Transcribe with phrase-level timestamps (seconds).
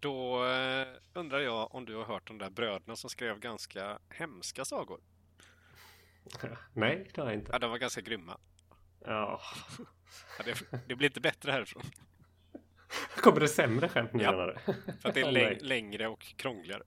[0.00, 4.64] Då eh, undrar jag om du har hört de där bröderna som skrev ganska hemska
[4.64, 5.00] sagor?
[6.72, 7.52] Nej, det har jag inte.
[7.52, 8.38] Ja, de var ganska grymma.
[9.04, 9.40] Ja.
[10.38, 11.82] Ja, det, det blir inte bättre härifrån.
[13.16, 14.52] Kommer det sämre skämt nu Ja.
[15.00, 16.82] För att det är läng- längre och krångligare.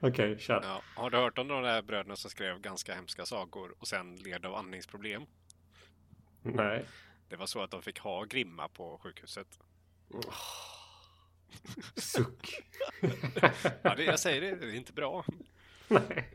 [0.00, 0.60] Okej, kör.
[0.64, 0.82] Ja.
[0.96, 4.46] Har du hört om de där bröderna som skrev ganska hemska sagor och sen led
[4.46, 5.26] av andningsproblem?
[6.42, 6.84] Nej.
[7.28, 9.58] Det var så att de fick ha grimma på sjukhuset.
[11.94, 12.62] Suck.
[13.82, 15.24] Ja, det, jag säger det, det är inte bra.
[15.88, 16.30] Nej.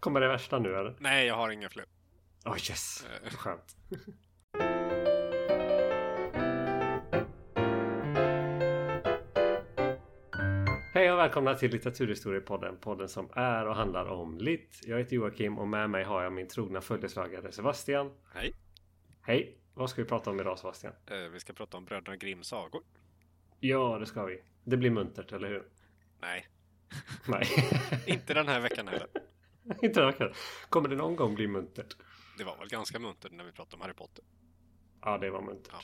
[0.00, 0.96] Kommer det värsta nu eller?
[0.98, 1.84] Nej, jag har inga fler.
[2.46, 3.30] Åh yes, Eh.
[3.30, 3.76] skönt.
[10.94, 12.76] Hej och välkomna till Litteraturhistoriepodden.
[12.76, 14.80] Podden som är och handlar om litt.
[14.86, 18.10] Jag heter Joakim och med mig har jag min trogna följeslagare Sebastian.
[18.34, 18.54] Hej.
[19.22, 19.58] Hej!
[19.74, 20.92] Vad ska vi prata om idag Sebastian?
[21.06, 22.82] Eh, Vi ska prata om bröderna Grimms sagor.
[23.66, 24.42] Ja, det ska vi.
[24.64, 25.68] Det blir muntert, eller hur?
[26.20, 26.46] Nej,
[27.28, 27.46] Nej.
[28.06, 29.08] inte den här veckan heller.
[29.82, 30.34] Inte den här kvällen.
[30.68, 31.96] Kommer det någon gång bli muntert?
[32.38, 34.24] Det var väl ganska muntert när vi pratade om Harry Potter.
[35.00, 35.72] Ja, det var muntert.
[35.72, 35.80] Ja.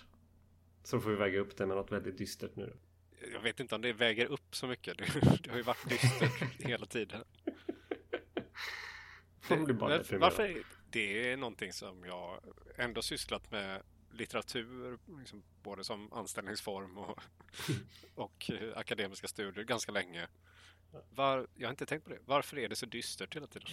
[0.83, 2.77] Så får vi väga upp det med något väldigt dystert nu.
[3.33, 4.99] Jag vet inte om det väger upp så mycket.
[4.99, 5.05] Det,
[5.43, 7.25] det har ju varit dystert hela tiden.
[9.49, 10.21] Deprimerad.
[10.21, 10.63] varför?
[10.91, 12.41] Det är någonting som jag
[12.77, 17.19] ändå sysslat med litteratur, liksom både som anställningsform och,
[18.15, 20.29] och eh, akademiska studier ganska länge.
[21.11, 22.19] Var, jag har inte tänkt på det.
[22.25, 23.69] Varför är det så dystert hela tiden?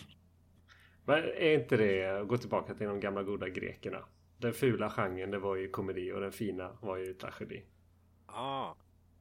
[1.05, 4.05] Men är inte det, gå tillbaka till de gamla goda grekerna.
[4.37, 7.63] Den fula genren det var ju komedi och den fina var ju tragedi.
[8.25, 8.75] Ah,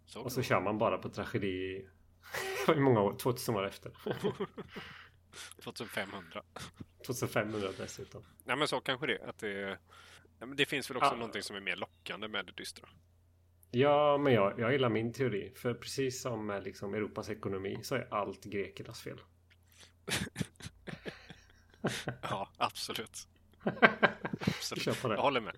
[0.07, 0.21] så.
[0.21, 1.87] Och så kör man bara på tragedi i
[2.77, 3.93] många år, 2000 år efter.
[5.59, 6.43] 2500.
[7.07, 8.25] 2500 dessutom.
[8.45, 9.23] Nej men så kanske det.
[9.29, 9.79] Att det,
[10.39, 11.17] ja, men det finns väl också Ja.
[11.17, 12.89] någonting som är mer lockande med det dystra.
[13.71, 15.53] Ja, men jag, jag gillar min teori.
[15.57, 19.21] För precis som med liksom Europas ekonomi så är allt grekernas fel.
[22.23, 23.29] Ja, absolut.
[24.41, 24.87] Absolut.
[24.87, 25.57] Jag håller med.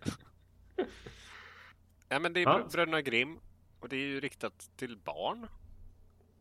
[2.09, 2.59] Ja, men det är Ja.
[2.59, 3.39] Br- Bröderna Grimm
[3.81, 5.47] och det är ju riktat till barn.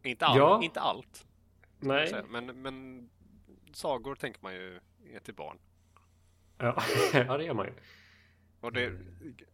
[0.04, 0.64] Inte, all, Ja.
[0.64, 1.28] inte allt,
[1.80, 2.24] Nej.
[2.30, 3.10] men, men
[3.78, 4.80] sagor tänker man ju
[5.14, 5.58] är till barn.
[6.58, 6.84] Ja.
[7.14, 7.74] ja, det gör man ju.
[8.62, 8.92] Och det,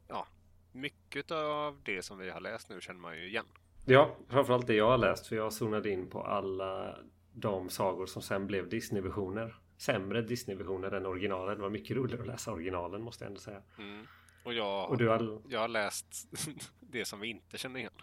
[0.07, 0.27] ja,
[0.71, 3.45] mycket av det som vi har läst nu känner man ju igen.
[3.85, 5.27] Ja, framförallt det jag har läst.
[5.27, 6.97] För jag zonade in på alla
[7.33, 9.55] de sagor som sen blev Disney-versioner.
[9.77, 11.55] Sämre Disney-versioner än originalen.
[11.55, 13.61] Det var mycket roligare att läsa originalen måste jag ändå säga.
[13.77, 14.07] Mm.
[14.43, 15.41] Och jag, Och du har...
[15.49, 16.27] jag har läst
[16.79, 17.93] det som vi inte känner igen.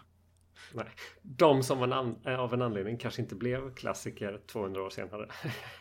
[0.73, 0.89] Nej.
[1.21, 2.25] De som av en, an...
[2.25, 5.29] av en anledning kanske inte blev klassiker 200 år senare.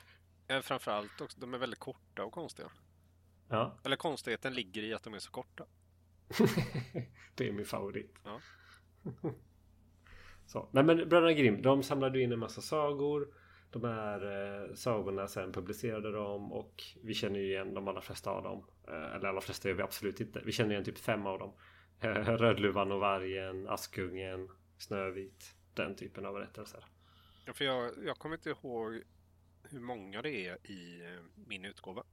[0.51, 2.71] Eh, Framförallt också, de är väldigt korta och konstiga.
[3.49, 5.65] Ja, Eller konstigheten ligger i att de är så korta.
[7.35, 8.15] det är min favorit.
[8.25, 8.41] Ja.
[10.47, 10.69] Så.
[10.73, 13.29] Nej men Bröderna Grimm, de samlade in en massa sagor.
[13.71, 18.31] De här eh, sagorna sen publicerade de och vi känner ju igen de allra flesta
[18.31, 18.67] av dem.
[18.89, 20.43] Eh, eller alla flesta gör vi absolut inte.
[20.45, 21.53] Vi känner igen typ fem av dem.
[22.01, 25.55] Eh, Rödluvan och vargen, Askungen, Snövit.
[25.75, 26.85] Den typen av berättelser.
[27.47, 29.03] Ja, för jag, jag kommer inte ihåg
[29.63, 32.05] hur många det är i eh, min utgåva.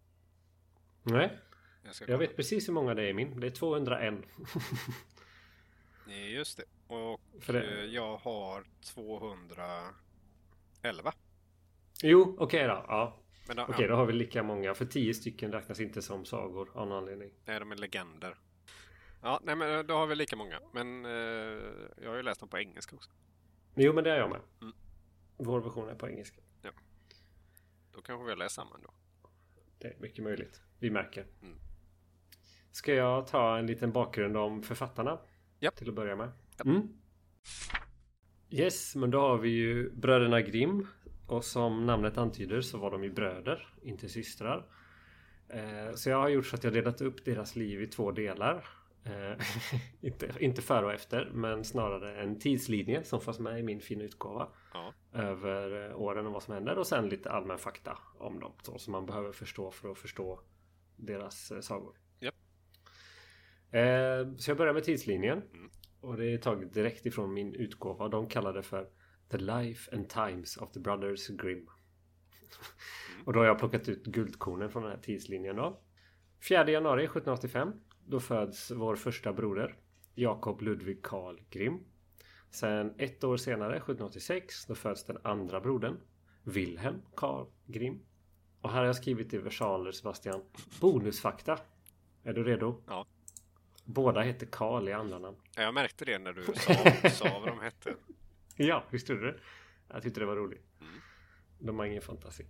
[1.04, 1.38] Nej,
[1.84, 3.40] Jag, jag vet precis hur många det är i min.
[3.40, 4.14] Det är 201.
[6.08, 6.64] Nej, Just det.
[6.94, 11.14] Och det- eh, jag har 211.
[12.04, 12.86] Jo, okej då.
[12.88, 13.20] Ja.
[13.48, 14.74] Men Okej, ja, då har vi lika många.
[14.74, 17.32] För 10 stycken räknas inte som sagor av någon anledning.
[17.46, 18.38] nej, de är legender.
[19.22, 20.60] Ja, nej, men eh, då har vi lika många.
[20.74, 21.12] Men eh,
[22.02, 23.12] jag har ju läst dem på engelska också.
[23.76, 24.42] Jo, men det är jag med.
[24.62, 24.74] Mm.
[25.38, 26.42] Vår version är på engelska.
[27.98, 28.94] Då kanske vi har läst samma ändå.
[29.78, 30.62] Det är mycket möjligt.
[30.80, 31.26] Vi märker.
[31.42, 31.58] Mm.
[32.72, 35.20] Ska jag ta en liten bakgrund om författarna?
[35.60, 35.76] Japp.
[35.76, 36.32] Till att börja med.
[36.58, 36.68] Japp.
[36.68, 36.88] Mm.
[38.50, 40.88] Yes, men då har vi ju bröderna Grimm.
[41.28, 44.66] Och som namnet antyder så var de ju bröder, inte systrar.
[45.50, 48.66] Eh, så jag har gjort så att jag delat upp deras liv i två delar.
[49.08, 49.38] Eh,
[50.02, 54.04] inte, inte före och efter, men snarare en tidslinje som fanns med i min fina
[54.04, 58.40] utgåva Ja, över eh, åren och vad som händer och sen lite allmän fakta om
[58.40, 60.40] dem så, som man behöver förstå för att förstå
[60.96, 61.98] deras eh, sagor.
[62.20, 62.36] Japp.
[63.72, 65.70] Eh, så jag börjar med tidslinjen Mm.
[66.02, 68.08] och det är taget direkt ifrån min utgåva.
[68.08, 68.90] De kallar det för
[69.32, 71.68] The Life and Times of the Brothers Grimm.
[73.26, 75.82] och då har jag plockat ut guldkornen från den här tidslinjen då.
[76.50, 77.74] 4 januari 1785
[78.08, 79.76] då föds vår första broder
[80.16, 81.80] Jakob Ludvig Karl Grimm.
[82.50, 85.98] Sen ett år senare, 1786, då föds den andra brodern
[86.44, 88.00] Wilhelm Karl Grimm.
[88.62, 90.42] Och här har jag skrivit i versaler Sebastian.
[90.82, 91.60] Bonusfakta.
[92.24, 92.82] Är du redo?
[92.88, 93.06] Ja.
[93.86, 95.38] Båda heter Karl i andra namn.
[95.56, 97.96] Ja, Jag märkte det när du sa, sa vad de hette.
[98.56, 99.40] Ja, visst gjorde du?
[99.88, 100.66] Jag tyckte det var roligt.
[100.82, 100.94] Mm.
[101.60, 102.46] De har ingen fantasi.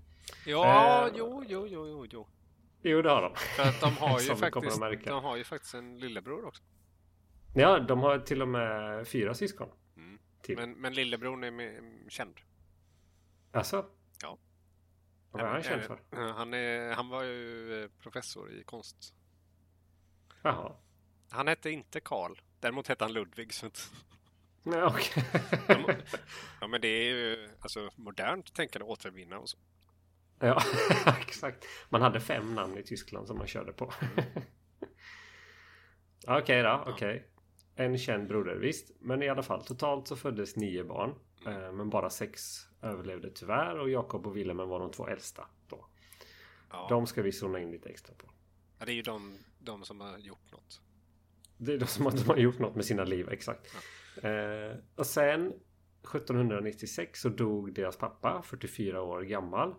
[0.45, 1.13] Ja, Eh.
[1.17, 2.27] jo, jo, jo, jo, jo.
[2.81, 3.35] Jo, det har de.
[3.35, 6.63] För att de har ju faktiskt, de har ju faktiskt en lillebror också.
[7.55, 9.69] Ja, de har till och med fyra syskon.
[9.95, 10.19] Mm.
[10.41, 10.55] Till.
[10.57, 12.39] Men, men lillebror är med, känd.
[13.51, 13.85] Alltså?
[14.21, 14.37] Ja.
[15.31, 16.31] Vad är han känd Eh, för?
[16.33, 19.13] Han, är, han var ju eh, professor i konst.
[20.41, 20.75] Jaha.
[21.29, 22.35] Han hette inte Karl.
[22.59, 23.53] Däremot hette han Ludvig.
[23.53, 23.91] Så att,
[24.63, 25.23] Nej, okej.
[26.61, 29.57] ja, men det är ju alltså, modernt tänkande återvinna och så.
[30.39, 30.61] Ja,
[31.21, 31.65] exakt.
[31.89, 33.93] Man hade fem namn i Tyskland som man körde på.
[36.27, 37.27] Okej då, okej.
[37.75, 38.91] En känd broder, visst.
[38.99, 41.15] Men i alla fall, totalt så föddes nio barn.
[41.45, 42.41] Eh, Men bara sex
[42.81, 45.85] överlevde tyvärr och Jakob och Wilhelm var de två äldsta då.
[46.69, 46.87] Ja.
[46.89, 48.29] De ska vi zona in lite extra på.
[48.79, 50.81] Ja, det är ju de, de som har gjort något.
[51.57, 53.73] Det är de som de har gjort något med sina liv, exakt.
[54.23, 59.75] Eh, och sen 1796 så dog deras pappa, 44 år gammal.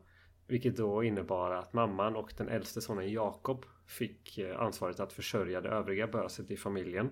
[0.49, 5.61] Vilket då innebar att mamman och den äldste sonen Jakob fick eh, ansvaret att försörja
[5.61, 7.11] det övriga böset i familjen.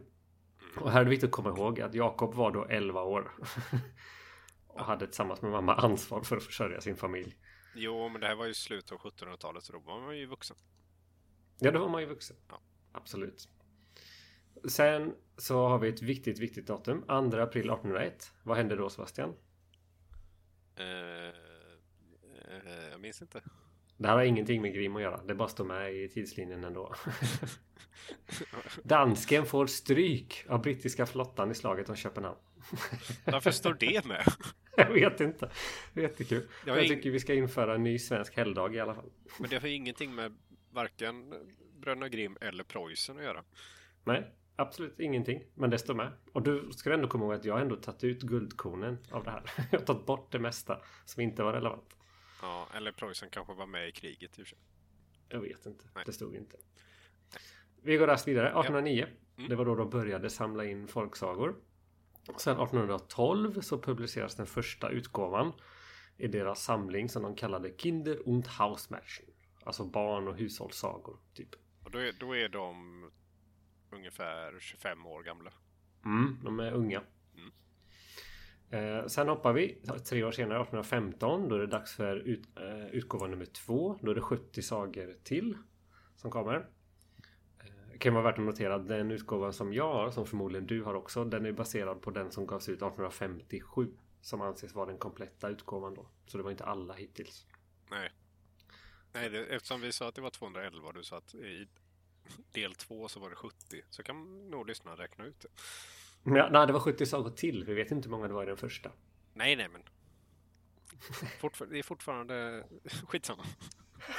[0.81, 3.33] Och här är det viktigt att komma ihåg att Jakob var då 11 år.
[4.67, 7.37] och hade tillsammans med mamma ansvar för att försörja sin familj.
[7.75, 10.57] Jo, men det här var ju slutet av 1700-talet så då var man ju vuxen.
[11.59, 12.37] Ja, då var man ju vuxen.
[12.49, 12.61] Ja.
[12.93, 13.49] Absolut.
[14.69, 17.03] Sen så har vi ett viktigt, viktigt datum.
[17.03, 18.33] 2 april 1801.
[18.43, 19.35] Vad hände då Sebastian?
[20.77, 21.46] Eh, eh,
[22.91, 23.43] jag minns inte.
[23.97, 25.21] Det här har ingenting med Grim att göra.
[25.25, 26.95] Det bara står med i tidslinjen ändå.
[28.83, 32.37] Dansken får stryk av brittiska flottan i slaget om Köpenhamn.
[33.25, 34.25] Varför står det med?
[34.77, 35.51] Jag vet inte.
[35.95, 36.49] Det är jättekul.
[36.67, 39.11] Jag Jag tycker vi ska införa en ny svensk helgdag i alla fall.
[39.41, 40.37] Men det har ju ingenting med
[40.71, 41.35] varken
[41.81, 43.45] Bröderna Grimm eller Preussen att göra.
[44.05, 45.43] Nej, absolut ingenting.
[45.55, 46.13] Men det står med.
[46.33, 49.43] Och du ska ändå komma ihåg att jag ändå tagit ut guldkornen av det här.
[49.71, 51.96] Jag har tagit bort det mesta som inte var relevant.
[52.43, 54.59] Ja, eller Preussen kanske var med i kriget i och för sig.
[55.29, 55.85] Jag vet inte.
[55.95, 56.03] Nej.
[56.07, 56.57] Det stod inte.
[57.83, 58.47] Vi går raskt vidare.
[58.47, 59.07] 1809.
[59.37, 59.49] Mm.
[59.49, 61.57] Det var då de började samla in folksagor.
[62.27, 65.53] Sen 1812 så publiceras den första utgåvan
[66.17, 69.27] i deras samling som de kallade Kinder und Hausmärchen.
[69.65, 71.19] Alltså barn och hushållssagor.
[71.35, 71.49] Typ.
[71.85, 73.11] Och då är, då är de
[73.91, 75.53] ungefär 25 år gamla.
[76.05, 77.03] Mm, de är unga.
[77.35, 77.53] Mm.
[78.71, 79.79] Eh, sen hoppar vi
[80.09, 81.49] tre år senare, 1815.
[81.49, 83.99] Då är det dags för ut, eh, utgåva nummer två.
[84.03, 85.57] Då är det 70 sagor till
[86.17, 86.55] som kommer.
[86.55, 86.67] Eh,
[87.93, 90.83] Det kan vara värt att notera att den utgåvan som jag har, som förmodligen du
[90.83, 93.89] har också, den är baserad på den som gavs ut 1857.
[94.21, 96.09] Som anses vara den kompletta utgåvan då.
[96.27, 97.47] Så det var inte alla hittills.
[97.91, 98.13] Nej.
[99.13, 101.69] Nej, det, eftersom vi sa att det var 211 och du sa att i
[102.53, 105.49] del två så var det 70 så kan nog lyssnarna räkna ut det.
[106.27, 107.65] Ja, nej, det var 70 sagor till.
[107.65, 108.91] Vi vet inte hur många det var i den första.
[109.35, 109.83] Nej, nej, men.
[111.41, 112.65] Fortfar- det är fortfarande
[113.09, 113.45] skitsamma.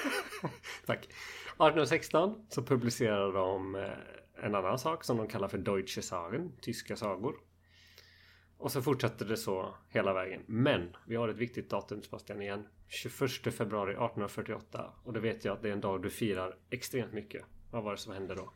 [0.86, 1.06] Tack.
[1.06, 3.92] 1816 så publicerar de eh,
[4.46, 7.36] en annan sak som de kallar för Deutsche Sagen, tyska sagor.
[8.58, 10.42] Och så fortsätter det så hela vägen.
[10.48, 12.68] Men vi har ett viktigt datum Sebastian igen.
[12.88, 14.92] 21 februari 1848.
[15.04, 17.46] Och det vet jag att det är en dag du firar extremt mycket.
[17.72, 18.54] Vad var det som hände då?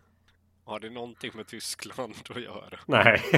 [0.63, 2.80] Har det någonting med Tyskland att göra?
[2.88, 3.22] Nej.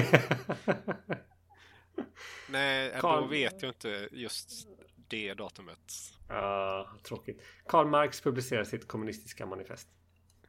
[2.48, 4.68] Nej, då Karl- vet jag inte just
[5.08, 5.92] det datumet.
[6.28, 7.42] Ah, tråkigt.
[7.66, 9.88] Karl Marx publicerar sitt kommunistiska manifest.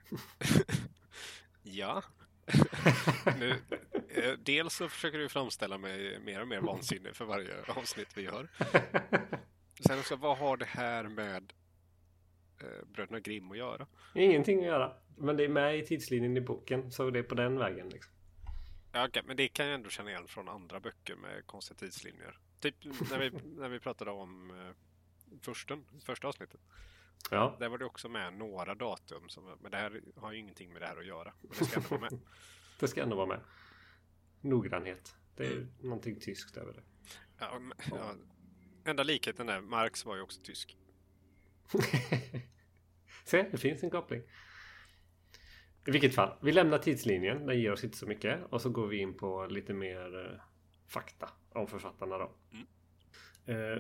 [1.68, 2.04] Ja.
[3.40, 3.50] nu,
[4.10, 8.22] eh, dels så försöker du framställa mig mer och mer vansinnig för varje avsnitt vi
[8.22, 8.48] gör.
[9.88, 11.54] Sen också, vad har det här med
[12.60, 13.88] eh, Bröderna Grimm att göra?
[14.16, 14.94] Ingenting att göra.
[15.18, 16.92] Men det är med i tidslinjen i boken.
[16.92, 17.90] Så det är på den vägen.
[17.90, 18.14] Liksom.
[18.92, 22.38] Ja, okej, men det kan jag ändå känna igen från andra böcker med konstiga tidslinjer.
[22.60, 22.76] Typ
[23.12, 24.76] när vi, när vi pratade om eh,
[25.42, 26.62] försten, första avsnittet.
[27.32, 29.30] Ja, Där var det också med några datum.
[29.30, 31.34] Som, men det här har ju ingenting med det här att göra.
[31.42, 32.20] Men det ska ändå vara med.
[32.80, 33.40] det ska ändå vara med.
[34.42, 35.16] Noggrannhet.
[35.36, 36.82] Det är någonting tyskt över det.
[37.40, 38.14] Ja, men- ja,
[38.86, 40.78] enda likheten är Marx var ju också tysk.
[43.26, 44.22] Se, det finns en koppling.
[45.88, 47.46] I vilket fall, vi lämnar tidslinjen.
[47.46, 48.40] Den ger oss inte så mycket.
[48.50, 50.42] Och så går vi in på lite mer eh,
[50.88, 52.32] fakta om författarna då.
[52.52, 52.68] Mm.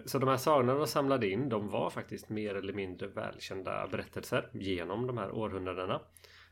[0.05, 4.49] Så de här sagorna de samlade in, de var faktiskt mer eller mindre välkända berättelser
[4.53, 6.01] genom de här århundradena.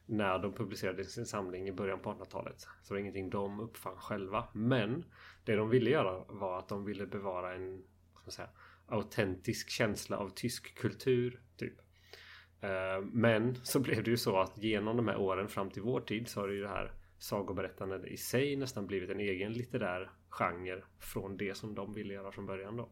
[0.06, 2.60] När de publicerade sin samling i början på 1800-talet.
[2.60, 4.48] Så det var ingenting de uppfann själva.
[4.54, 5.06] Men
[5.44, 8.50] det de ville göra var att de ville bevara en vad ska man säga,
[8.88, 11.42] autentisk känsla av tysk kultur.
[11.58, 11.74] Typ.
[12.62, 16.02] Eh, Men så blev det ju så att genom de här åren fram till vår
[16.02, 20.12] tid så har det ju det här sagoberättande i sig nästan blivit en egen litterär
[20.30, 22.90] genre från det som de ville göra från början då.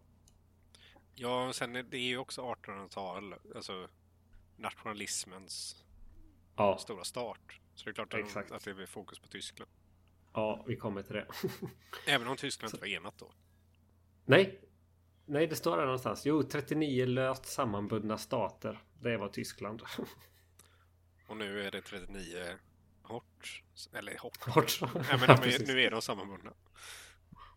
[1.16, 3.88] Ja, sen är det ju också 1800-tal, alltså
[4.58, 5.86] nationalismens
[6.56, 6.78] ja.
[6.78, 7.60] stora start.
[7.76, 8.52] Så det är klart Exakt.
[8.52, 9.72] att det blir fokus på Tyskland.
[10.34, 11.28] Ja, vi kommer till det.
[12.08, 13.32] Även om Tyskland inte var enat då?
[14.26, 14.62] Nej.
[15.26, 16.26] Nej, det står där någonstans.
[16.26, 18.80] Jo, 39 löst sammanbundna stater.
[19.00, 19.82] Det var Tyskland.
[21.28, 22.46] Och nu är det 39
[23.02, 23.64] hårt.
[23.94, 24.42] Eller hårt.
[24.42, 24.80] hårt.
[24.82, 26.54] Nej, men de är, nu är de sammanbundna.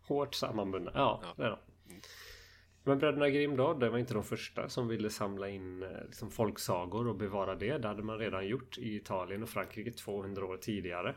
[0.07, 0.91] Hårt sammanbundna.
[0.93, 1.33] Ja, ja.
[1.37, 1.59] det är de.
[1.89, 2.01] Mm.
[2.83, 6.31] Men Bröderna Grimm då, det var inte de första som ville samla in eh, liksom,
[6.31, 7.77] folksagor och bevara det.
[7.77, 11.15] Det hade man redan gjort i Italien och Frankrike 200 år tidigare.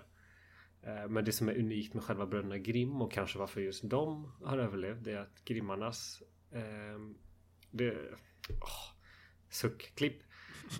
[0.82, 4.32] Eh, men det som är unikt med själva Bröderna Grimm och kanske varför just de
[4.44, 6.22] har överlevt det är att Grimmarnas
[7.70, 7.90] det,
[8.60, 8.94] oh,
[9.50, 10.22] Suckklipp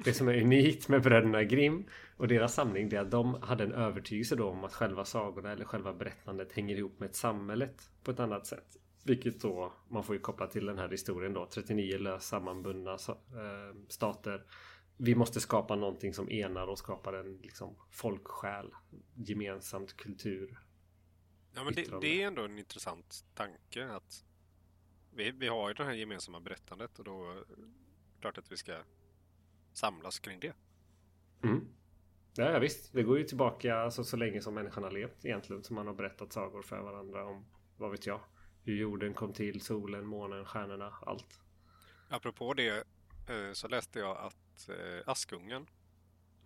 [0.05, 1.85] Det som är unikt med Bröderna Grimm
[2.17, 5.53] och deras samling det är att de hade en övertygelse då om att själva sagorna
[5.53, 8.77] eller själva berättandet hänger ihop med samhället på ett annat sätt.
[9.05, 13.77] Vilket då man får ju koppla till den här historien då 39 lös sammanbundna eh,
[13.89, 14.45] stater
[14.99, 18.73] vi måste skapa någonting som enar och skapar en liksom, folksjäl.
[19.15, 20.59] Gemensamt kultur.
[21.55, 24.25] Ja men det, det, är ändå en intressant tanke att
[25.19, 27.45] vi, vi har ju det här gemensamma berättandet och då är det
[28.21, 28.77] klart att vi ska
[29.73, 30.53] samlas kring det.
[31.43, 31.69] Mm.
[32.35, 35.65] Ja, ja visst, det går ju tillbaka alltså, så länge som människan har levt egentligen.
[35.65, 37.45] Som man har berättat sagor för varandra om,
[37.77, 38.21] vad vet jag,
[38.65, 41.41] hur jorden kom till, solen, månen, stjärnorna, allt.
[42.09, 42.85] Apropå det
[43.29, 45.67] eh, så läste jag att eh, Askungen.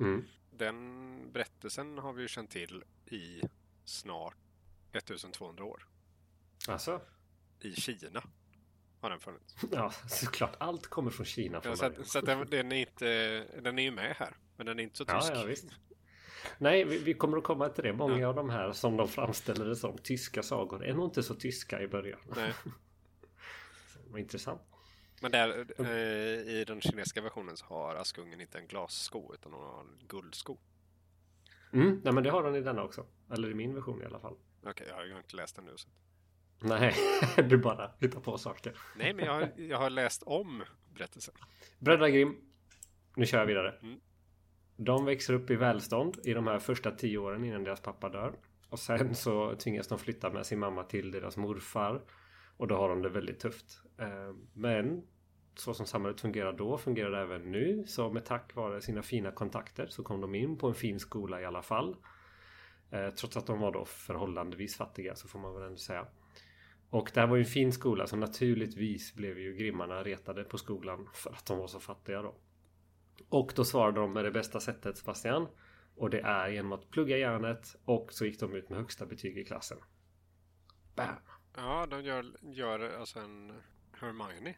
[0.00, 0.24] Mm.
[0.50, 3.42] Den berättelsen har vi ju känt till i
[3.84, 4.36] snart
[4.92, 5.88] 1200 år.
[6.68, 7.00] Alltså?
[7.60, 8.22] I Kina
[9.02, 9.56] har den funnits.
[9.72, 10.56] Ja, såklart.
[10.58, 13.90] Allt kommer från Kina från ja, Så, så den, den, är inte, den är ju
[13.90, 15.32] med här, men den är inte så tysk.
[15.34, 15.56] Ja, ja.
[16.58, 17.92] Nej, vi, vi, kommer att komma till det.
[17.92, 18.28] Många ja.
[18.28, 21.82] av de här som de framställer det som tyska sagor är nog inte så tyska
[21.82, 22.18] i början.
[22.36, 22.52] Nej.
[24.10, 24.62] Vad intressant.
[25.20, 29.62] Men där eh, i den kinesiska versionen så har Askungen inte en glassko utan hon
[29.62, 30.58] har en guldsko.
[31.72, 33.06] Mm, nej men det har den i denna också.
[33.30, 34.36] Eller i min version i alla fall.
[34.60, 35.72] Okej, okay, jag har inte läst den nu.
[35.76, 35.88] Så.
[36.64, 36.94] Nej,
[37.48, 38.72] du bara hittar på saker.
[38.96, 40.62] Nej, men jag har, jag har läst om
[40.94, 41.34] berättelsen.
[41.78, 42.36] Bröderna Grimm.
[43.16, 43.74] Nu kör jag vidare.
[43.82, 44.00] Mm.
[44.76, 48.34] De växer upp i välstånd i de här första tio åren innan deras pappa dör.
[48.68, 52.02] Och sen så tvingas de flytta med sin mamma till deras morfar.
[52.56, 53.82] Och då har de det väldigt tufft.
[53.98, 55.02] Eh, men
[55.54, 57.84] så som samhället fungerar då fungerar det även nu.
[57.86, 61.40] Så med tack vare sina fina kontakter så kom de in på en fin skola
[61.40, 61.96] i alla fall.
[62.90, 66.06] Eh, trots att de var då förhållandevis fattiga så får man väl ändå säga.
[66.92, 70.58] Och det här var ju en fin skola så naturligtvis blev ju grimmarna retade på
[70.58, 72.34] skolan för att de var så fattiga då.
[73.28, 75.46] Och då svarade de med det bästa sättet Sebastian.
[75.96, 79.38] Och det är genom att plugga järnet och så gick de ut med högsta betyg
[79.38, 79.78] i klassen.
[80.94, 81.16] Bam!
[81.56, 83.52] Ja, de gör, gör alltså en
[83.92, 84.54] Hermione.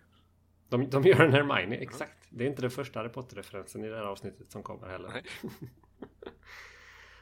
[0.68, 2.24] De, de gör en Hermione, exakt.
[2.24, 2.38] Mm.
[2.38, 5.12] Det är inte den första Harry Potter-referensen i det här avsnittet som kommer heller.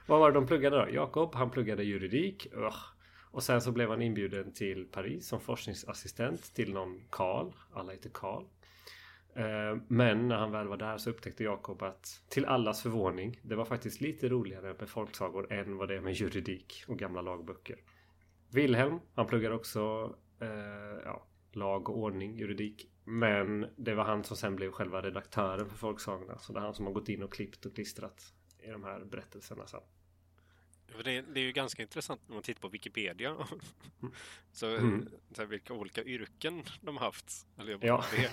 [0.07, 0.91] Vad var det de pluggade då?
[0.91, 2.47] Jakob, han pluggade juridik.
[2.53, 3.02] Ugh.
[3.33, 7.53] Och sen så blev han inbjuden till Paris som forskningsassistent till någon Karl.
[7.73, 8.45] Alla heter Karl.
[9.35, 13.55] Eh, men när han väl var där så upptäckte Jakob att till allas förvåning det
[13.55, 17.79] var faktiskt lite roligare med folksagor än vad det är med juridik och gamla lagböcker.
[18.51, 22.89] Wilhelm, han pluggar också eh, ja, lag och ordning, juridik.
[23.05, 26.39] Men det var han som sen blev själva redaktören för folksagorna.
[26.39, 29.05] Så det är han som har gått in och klippt och klistrat i de här
[29.05, 29.81] berättelserna sen.
[31.05, 33.37] Det, det är ju ganska intressant när man tittar på Wikipedia.
[34.53, 35.09] så, mm.
[35.33, 37.47] så här, vilka olika yrken de har haft.
[37.59, 38.05] Eller, ja.
[38.11, 38.31] det,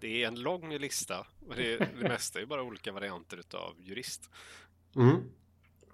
[0.00, 1.26] det, är en lång lista.
[1.46, 4.30] Och det, det mesta är bara olika varianter av jurist.
[4.96, 5.16] Mm.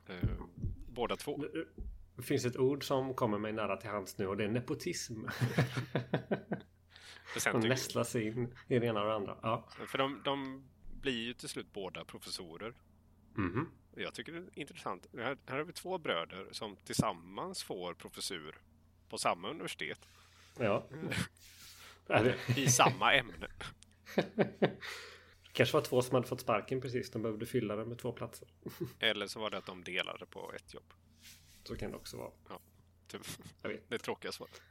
[0.08, 0.28] Eh,
[0.88, 1.44] båda två.
[2.16, 5.24] Det finns ett ord som kommer mig nära till hands nu och det är nepotism.
[7.52, 9.38] De nästlar sig in i det ena och det andra.
[9.42, 9.68] Ja.
[9.86, 10.64] För de, de
[11.00, 12.74] blir ju till slut båda professorer.
[13.36, 13.68] Mm.
[13.96, 15.06] Jag tycker det är intressant.
[15.12, 18.54] Här, här har vi två bröder som tillsammans får professur
[19.08, 20.08] på samma universitet.
[20.58, 20.86] Ja.
[22.56, 23.48] I samma ämne.
[25.52, 27.10] kanske var två som hade fått sparken precis.
[27.10, 28.48] De behövde fylla den med två platser.
[28.98, 30.94] Eller så var det att de delade på ett jobb.
[31.64, 32.30] Så kan det också vara.
[32.48, 32.60] Ja,
[33.08, 33.22] typ.
[33.62, 33.88] Jag vet.
[33.88, 34.62] Det är tråkiga svaret.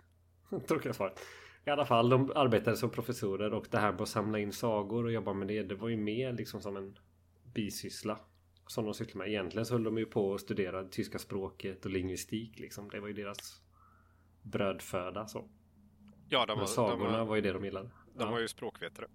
[0.67, 1.19] tråkiga svaret.
[1.65, 5.05] I alla fall, de arbetade som professorer och det här med att samla in sagor
[5.05, 6.99] och jobba med det, det var ju mer liksom som en
[7.43, 8.19] bisyssla.
[8.67, 9.27] Som de sysslade med.
[9.27, 12.89] Egentligen så höll de ju på att studera tyska språket och lingvistik liksom.
[12.89, 13.61] Det var ju deras
[14.41, 15.49] brödföda så.
[16.29, 17.89] Ja, de var, Men sagorna de var, var ju det de gillade.
[18.13, 18.31] De ja.
[18.31, 19.07] var ju språkvetare.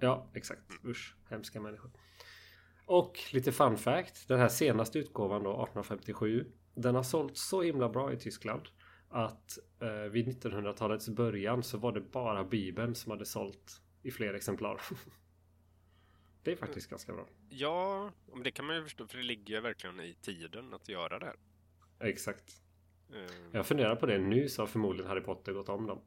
[0.00, 0.70] Ja, exakt.
[0.70, 0.90] Mm.
[0.90, 1.90] Usch, hemska människor.
[2.86, 4.28] Och lite fun fact.
[4.28, 6.46] Den här senaste utgåvan då, 1857.
[6.74, 8.62] den har sålt så himla bra i Tyskland
[9.08, 14.34] att eh, vid 1900-talets början så var det bara Bibeln som hade sålt i fler
[14.34, 14.80] exemplar.
[16.46, 17.26] det är faktiskt ganska bra.
[17.48, 20.88] Ja, men det kan man ju förstå för det ligger ju verkligen i tiden att
[20.88, 21.36] göra det här.
[22.08, 22.60] Exakt.
[23.14, 26.00] Eh, Jag funderar på det nu så har förmodligen Harry Potter gått om dem.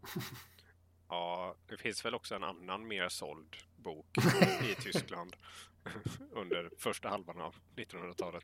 [1.10, 4.18] Ja, det finns väl också en annan mer såld bok
[4.72, 5.36] i Tyskland
[6.32, 8.44] under första halvan av 1900-talet.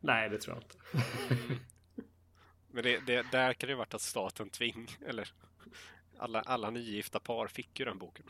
[0.00, 0.78] Nej, det tror jag inte.
[2.68, 5.32] Men det, det, där kan det ju varit att staten tving, eller
[6.18, 8.26] alla, alla nygifta par fick ju den boken.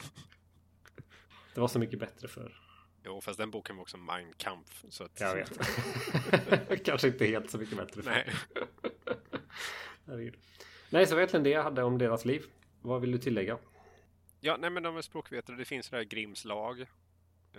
[1.54, 2.60] Det var så mycket bättre för.
[3.04, 4.84] Jo, fast den boken var också Mein Kampf.
[4.88, 5.58] Så att, Jag vet.
[6.84, 8.10] Kanske inte helt så mycket bättre för.
[8.10, 8.30] Nej.
[10.90, 12.44] Nej, så egentligen det jag hade om deras liv.
[12.82, 13.58] Vad vill du tillägga?
[14.40, 15.56] Ja, nej men de är språkvetare.
[15.56, 16.80] Det finns det här Grimms lag.
[16.80, 16.86] eh,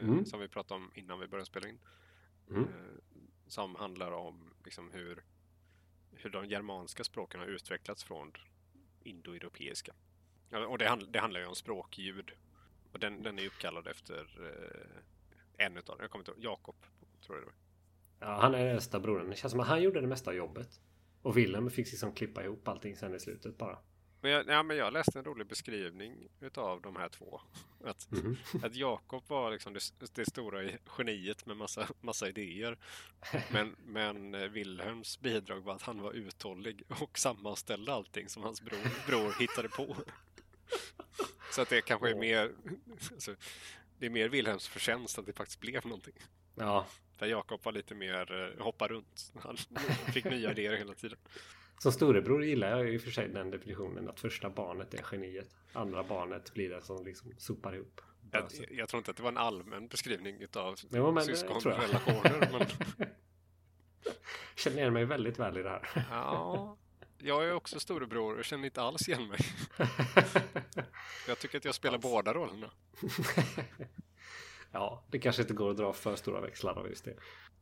[0.04, 0.26] Mm.
[0.26, 1.80] Som vi pratade om innan vi började spela in.
[2.50, 2.64] Mm.
[2.64, 2.70] Eh,
[3.48, 5.24] som handlar om liksom hur,
[6.12, 8.32] hur de germanska språken har utvecklats från
[9.04, 9.94] indoeuropeiska.
[10.70, 12.32] Och det, handl- det handlar ju om språkljud.
[12.96, 14.28] Och den, den är uppkallad efter
[15.58, 16.04] eh, en utav dem.
[16.04, 16.44] Jag kommer inte ihåg.
[16.44, 16.76] Jakob,
[17.26, 17.56] tror jag det var.
[18.30, 19.30] Ja, han är äldsta brodern.
[19.30, 20.80] Det känns som att han gjorde det mesta av jobbet.
[21.22, 23.78] Och Willem fick liksom klippa ihop allting sen i slutet bara.
[24.22, 27.42] Men jag, ja, men jag läste en rolig beskrivning utav de här två.
[27.84, 28.38] Att, Mhm.
[28.64, 29.82] att Jakob var liksom det,
[30.14, 32.78] det stora geniet med massa, massa idéer.
[33.52, 38.62] Men, men eh, Wilhelms bidrag var att han var uthållig och sammanställde allting som hans
[38.62, 39.96] bror, bror hittade på.
[41.56, 42.52] Så att det kanske är mer
[43.14, 43.36] alltså,
[44.00, 46.14] Det är mer Wilhelms förtjänst att det faktiskt blev någonting.
[46.56, 46.86] Ja,
[47.18, 49.34] För Jakob var lite mer eh, hoppa runt.
[49.44, 49.58] Han
[50.14, 51.18] fick nya idéer hela tiden.
[51.80, 55.50] som storebror gillar jag i och för sig den definitionen att första barnet är geniet.
[55.74, 58.02] Andra barnet blir det som liksom sopar ihop.
[58.32, 58.68] Jag, Öser.
[58.72, 61.24] jag tror inte att det var en allmän beskrivning utav jag.
[61.24, 62.50] syskonrelationer.
[62.52, 62.68] Men,
[64.56, 66.06] Känner igen mig väldigt väl i det här.
[66.12, 66.78] ja,
[67.18, 69.40] jag är också storebror och känner inte alls igen mig.
[71.28, 72.72] Jag tycker att jag spelar båda rollerna.
[74.72, 77.16] ja, det kanske inte går att dra för stora växlar av just det.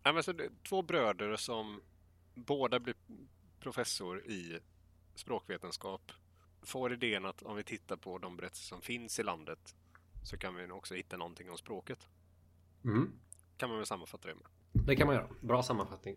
[0.04, 1.82] Nej, men så det två bröder som
[2.34, 2.96] båda blir
[3.60, 4.60] professor i
[5.16, 6.12] språkvetenskap
[6.62, 9.76] får idén att om vi tittar på de berättelser som finns i landet
[10.24, 12.08] så kan vi nog också hitta någonting om språket.
[12.84, 13.12] Mm.
[13.58, 14.46] Kan man väl sammanfatta det med.
[14.72, 15.30] Det kan man göra.
[15.42, 16.16] Bra sammanfattning.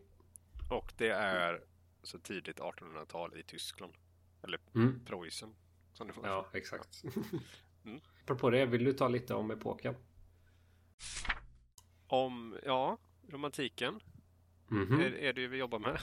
[0.70, 1.64] Och det är
[2.07, 3.92] så tidigt 1800-tal i Tyskland.
[4.42, 5.01] Eller Mm.
[5.05, 5.55] Preussen.
[5.92, 6.29] Som det var.
[6.29, 7.03] Ja, exakt.
[7.85, 8.01] Mm.
[8.25, 9.95] Apropå det, vill du ta lite om epoken?
[12.07, 14.01] Om, ja, romantiken
[14.69, 15.01] Mhm.
[15.01, 15.99] är, är det vi jobbar med.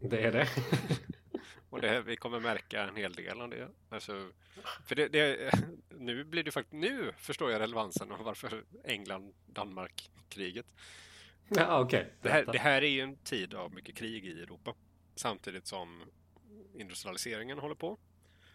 [0.00, 0.48] Det är det.
[1.70, 3.68] Och det, vi kommer märka en hel del av det.
[3.88, 4.30] Alltså,
[4.86, 5.52] för det, det,
[5.88, 10.66] nu blir det faktiskt, nu förstår jag relevansen av varför England-Danmark-kriget.
[11.48, 12.12] ja, okej.
[12.22, 14.74] Det här, det här är ju en tid av mycket krig i Europa.
[15.14, 16.02] Samtidigt som
[16.74, 17.98] industrialiseringen håller på.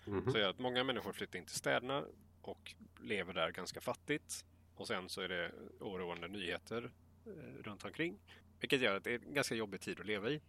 [0.05, 0.31] Mhm.
[0.31, 2.05] Så gör att många människor flyttar in till städerna
[2.41, 4.45] och lever där ganska fattigt.
[4.75, 6.91] Och sen så är det oroande nyheter
[7.25, 8.19] eh, runt omkring.
[8.59, 10.41] Vilket gör att det är en ganska jobbig tid att leva i.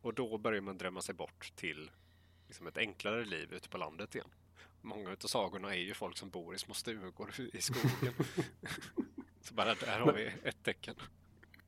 [0.00, 1.90] Och då börjar man drömma sig bort till
[2.46, 4.28] liksom ett enklare liv ute på landet igen.
[4.80, 8.14] Många av sagorna är ju folk som bor i små stugor i skogen.
[9.40, 10.94] så bara där har vi ett tecken.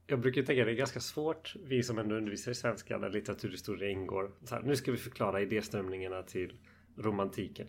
[0.07, 3.11] Jag brukar tänka att det är ganska svårt, vi som ändå undervisar i svenska där
[3.11, 4.33] litteraturhistoria ingår.
[4.51, 6.59] Här, nu ska vi förklara idéströmningarna till
[6.97, 7.69] romantiken.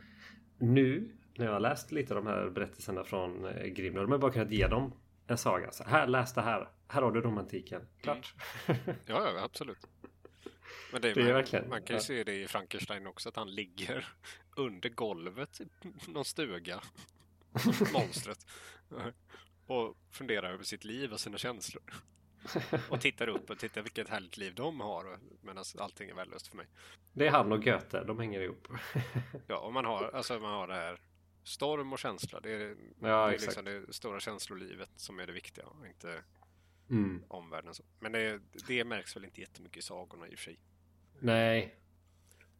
[0.58, 4.08] Nu, när jag har läst lite av de här berättelserna från eh, Grimm, då har
[4.08, 4.93] man bara kunnat ge dem
[5.28, 5.71] en saga.
[5.71, 6.69] Så här, läs det här.
[6.88, 7.82] Här har du romantiken.
[8.02, 8.34] Klart.
[8.67, 9.88] Ja, ja absolut.
[10.91, 12.04] Men det, Det är man, verkligen- man kan ju ja.
[12.04, 14.08] se det i Frankenstein också, att han ligger
[14.56, 15.67] under golvet i
[16.12, 16.82] någon stuga,
[17.93, 18.45] monstret,
[19.67, 21.84] och funderar över sitt liv och sina känslor.
[22.89, 26.58] Och tittar upp och tittar vilket härligt liv de har, medan allting är värdelöst för
[26.58, 26.67] mig.
[27.13, 28.67] Det är han och Goethe, de hänger ihop.
[29.47, 30.99] Ja, och man har, alltså man har det här
[31.43, 32.39] storm och känsla.
[32.39, 36.23] Det är, Ja, det, är liksom det stora känslolivet som är det viktiga inte
[36.89, 37.23] Mm.
[37.27, 37.73] omvärlden.
[37.99, 40.60] Men det, det märks väl inte jättemycket i sagorna i och för sig.
[41.19, 41.75] Nej.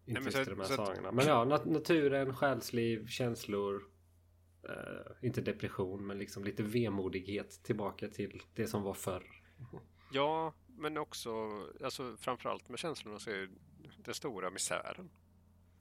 [0.06, 1.12] Inte men just så- i de här så sagorna.
[1.12, 3.84] Men ja, nat- naturen, själsliv, känslor.
[4.64, 9.42] Eh, inte depression, men liksom lite vemodighet tillbaka till det som var förr.
[10.12, 11.32] Ja, men också,
[11.84, 13.50] alltså framförallt med känslorna så är
[13.98, 15.10] den stora misären.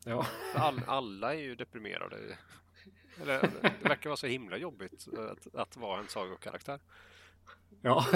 [0.05, 0.27] Ja.
[0.55, 2.39] All, alla är ju deprimerade.
[3.21, 3.41] Eller,
[3.81, 6.81] det verkar vara så himla jobbigt att, att vara en sagokaraktär.
[7.83, 8.07] ja.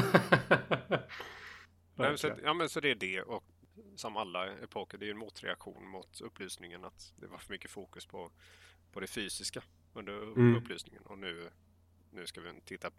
[1.94, 3.44] Nej, så, ja, men så det är det och
[3.96, 8.06] som alla epoker, det är en motreaktion mot upplysningen att det var för mycket fokus
[8.06, 8.30] på,
[8.92, 9.62] på det fysiska
[9.94, 10.56] under Mm.
[10.56, 11.50] upplysningen och nu,
[12.10, 12.90] nu ska vi titta,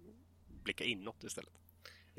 [0.64, 1.54] blicka inåt istället.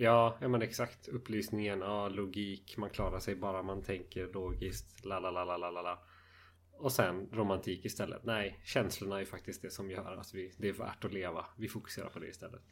[0.00, 1.08] Ja, ja men exakt.
[1.08, 5.04] Upplysningen, ja, logik, man klarar sig bara man tänker logiskt.
[5.04, 6.02] La, la, la, la, la, la.
[6.72, 8.24] Och sen romantik istället.
[8.24, 11.46] Nej, känslorna är faktiskt det som gör att vi, det är värt att leva.
[11.56, 12.62] Vi fokuserar på det istället.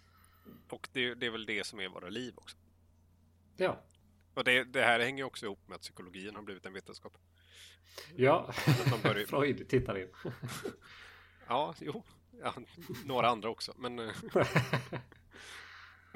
[0.70, 2.56] Och det, det är väl det som är våra liv också.
[3.56, 3.82] Ja.
[4.34, 7.12] Och det, det här hänger också ihop med att psykologin har blivit en vetenskap.
[8.16, 8.52] Ja,
[9.02, 10.08] börjar- Freud tittar in.
[11.48, 12.04] Ja, jo.
[12.42, 12.54] Ja,
[13.04, 13.74] några andra också.
[13.78, 13.98] Men,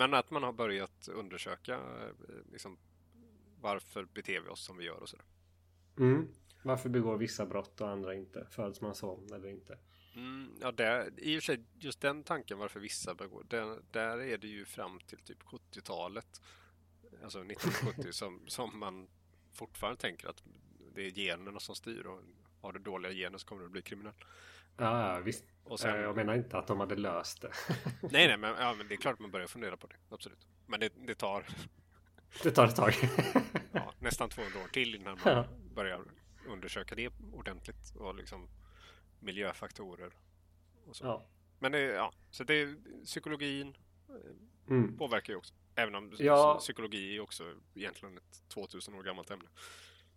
[0.03, 2.79] men att man har börjat undersöka eh, liksom,
[3.61, 5.27] varför beter vi oss som vi gör och sådär.
[5.99, 6.29] Mm.
[6.63, 8.47] Varför begår vissa brott och andra inte?
[8.51, 9.79] Föds man så eller inte?
[10.15, 14.19] Mm, ja, där, i och för sig, just den tanken varför vissa begår, där, där
[14.19, 16.43] är det ju fram till typ 70-talet,
[17.25, 19.09] alltså 1970, som, som man
[19.53, 20.43] fortfarande tänker att
[20.95, 22.21] det är generna som styr och
[22.61, 24.15] har du dåliga gener så kommer du bli kriminell.
[24.77, 25.45] Ja, visst.
[25.65, 27.51] Och sen, Eh, Jag menar inte att de hade löst det.
[28.03, 30.47] nej, nej, men, ja, men det är klart man börjar fundera på det, absolut.
[30.67, 31.47] Men det, det tar
[32.43, 32.93] Det tar ett tag.
[33.73, 35.35] ja, nästan 200 år till innan Ja.
[35.35, 36.01] man börjar
[36.49, 38.49] undersöka det ordentligt och liksom
[39.21, 40.13] miljöfaktorer
[40.87, 41.05] och så.
[41.05, 41.27] Ja.
[41.59, 43.77] Men det, ja, så det, psykologin
[44.69, 44.97] Mm.
[44.97, 45.55] påverkar ju också.
[45.75, 46.57] Även om Ja.
[46.61, 49.49] psykologi är också egentligen ett 2000 år gammalt ämne.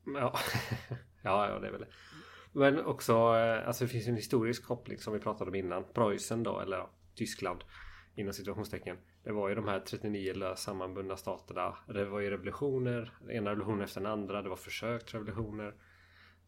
[0.05, 0.39] Ja.
[1.21, 1.87] ja, ja, det är väl det.
[2.57, 5.83] Men också, eh, alltså det finns ju en historisk koppling som vi pratade om innan.
[5.93, 7.63] Preussen då, eller ja, Tyskland
[8.15, 8.97] inom situationstecken.
[9.23, 11.77] Det var ju de här 39 lösa sammanbundna staterna.
[11.87, 14.41] Det var ju revolutioner, den ena revolutionen efter den andra.
[14.41, 15.73] Det var försök till revolutioner.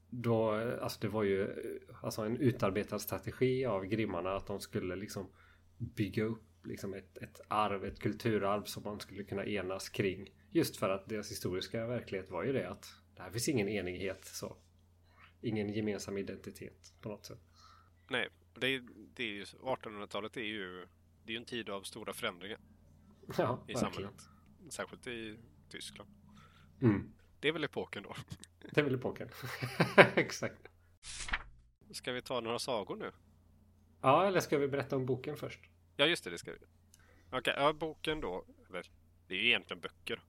[0.09, 4.59] Då, eh, alltså det var ju eh, alltså en utarbetad strategi av grimmarna att de
[4.59, 5.27] skulle liksom
[5.77, 10.33] bygga upp liksom ett, ett arv, ett kulturarv som man skulle kunna enas kring.
[10.51, 14.25] Just för att deras historiska verklighet var ju det att det här finns ingen enighet
[14.25, 14.57] så.
[15.41, 17.39] Ingen gemensam identitet på något sätt.
[18.09, 20.87] Nej, det, är- det är ju 1800-talet är ju
[21.23, 22.59] det är ju en tid av stora förändringar
[23.37, 23.79] Ja, i verkligen.
[23.79, 24.29] samhället.
[24.69, 25.37] Särskilt i
[25.69, 26.09] Tyskland.
[26.81, 27.13] Mm.
[27.39, 28.15] Det är väl epoken då.
[28.71, 29.29] Det är väl epoken.
[30.15, 30.67] Exakt.
[31.91, 33.11] Ska vi ta några sagor nu?
[34.01, 35.59] Ja, eller ska vi berätta om boken först?
[35.95, 36.57] Ja, just det, det ska vi.
[37.31, 38.45] Okej, ja, boken då.
[38.69, 38.91] Eller,
[39.27, 40.21] det är ju egentligen böcker.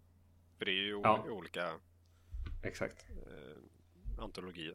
[0.58, 1.24] För det är ju Ja.
[1.30, 1.80] olika
[2.62, 3.06] Exakt.
[3.10, 4.74] eh, antologier.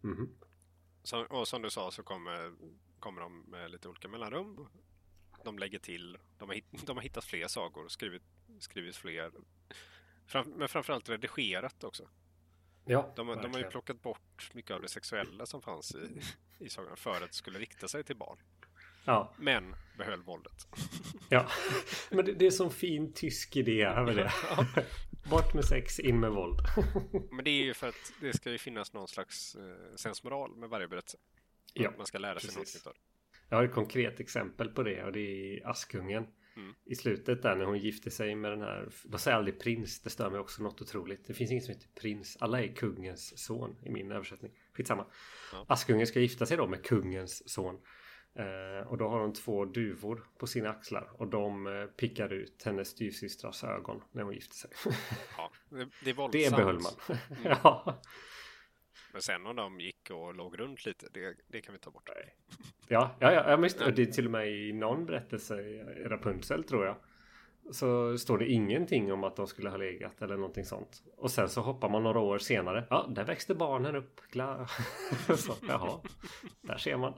[0.00, 0.34] Mhm.
[1.02, 2.52] Som, och som du sa så kommer,
[3.00, 4.68] kommer de med lite olika mellanrum.
[5.44, 8.22] De lägger till, de har, de har hittat fler sagor och skrivit,
[8.58, 9.32] skrivit fler.
[10.26, 12.08] Fram, men framförallt redigerat också.
[12.84, 16.20] Ja, De, har- de har ju plockat bort mycket av det sexuella som fanns i,
[16.64, 18.38] i sagorna för att det skulle rikta sig till barn.
[19.04, 20.66] Ja, Men behöll våldet.
[21.28, 21.48] ja.
[22.10, 24.32] Men det, det är som fin tysk idé det.
[25.30, 26.58] Bort med sex, in med våld.
[27.30, 30.68] Men det är ju för att det ska ju finnas någon slags eh, sensmoral med
[30.68, 31.18] varje berättelse.
[31.72, 32.86] Ja, man ska lära sig precis.
[32.86, 32.98] av det.
[33.48, 36.26] Jag har ett konkret exempel på det och det är Askungen.
[36.56, 36.74] Mm.
[36.84, 40.10] I slutet där när hon gifter sig med den här, de säger aldrig prins, det
[40.10, 41.26] stör mig också något otroligt.
[41.26, 44.52] Det finns inget som heter prins, alla är kungens son i min översättning.
[44.72, 45.06] Skitsamma.
[45.52, 45.64] Ja.
[45.68, 47.80] Askungen ska gifta sig då med kungens son.
[48.38, 52.62] Eh, och då har hon två duvor på sina axlar och de eh, pickar ut
[52.64, 54.70] hennes styvsystrars ögon när hon gifter sig.
[55.36, 56.44] Ja, det, det är våldsamt.
[56.44, 57.18] det behöll man.
[57.62, 58.00] ja.
[59.12, 62.10] Men sen om de gick och låg runt lite, det, det kan vi ta bort.
[62.88, 66.04] Ja, ja, ja, ja just, och det är till och med i någon berättelse i
[66.04, 66.96] Rapunzel tror jag.
[67.70, 71.02] Så står det ingenting om att de skulle ha legat eller någonting sånt.
[71.16, 72.86] Och sen så hoppar man några år senare.
[72.90, 74.20] Ja, där växte barnen upp.
[75.36, 76.00] Så, jaha,
[76.60, 77.14] där ser man.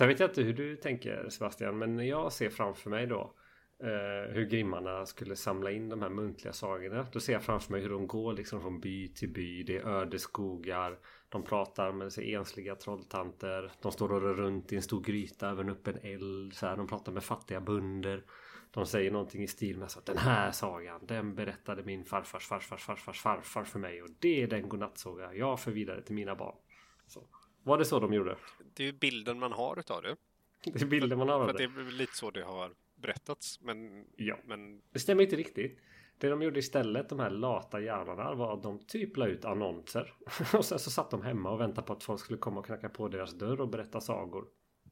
[0.00, 3.34] Sen vet jag inte hur du tänker Sebastian, men jag ser framför mig då
[3.82, 7.06] eh, hur grimmarna skulle samla in de här muntliga sagorna.
[7.12, 9.62] Då ser jag framför mig hur de går liksom från by till by.
[9.62, 10.98] Det är öde skogar.
[11.28, 13.72] De pratar med sig ensliga trolltanter.
[13.82, 16.54] De står och rör runt i en stor gryta över en öppen eld.
[16.54, 18.24] Så här, de pratar med fattiga bönder.
[18.70, 22.82] De säger någonting i stil med att den här sagan, den berättade min farfars farfars
[22.82, 26.56] farfars farfar för mig och det är den godnattsaga jag för vidare till mina barn.
[27.06, 27.26] Så.
[27.62, 28.36] Var det så de gjorde?
[28.74, 30.16] Det är ju bilden man har utav det.
[30.64, 31.80] Det är bilden man har För av det det.
[31.80, 33.60] är lite så det har berättats.
[33.60, 34.36] Men, Ja.
[34.44, 35.78] men Det stämmer inte riktigt.
[36.18, 40.12] Det de gjorde istället, de här lata hjärnorna, var att de typ la ut annonser.
[40.54, 42.88] Och sen så satt de hemma och väntade på att folk skulle komma och knacka
[42.88, 44.44] på deras dörr och berätta sagor.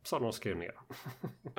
[0.02, 0.74] Som de skrev ner.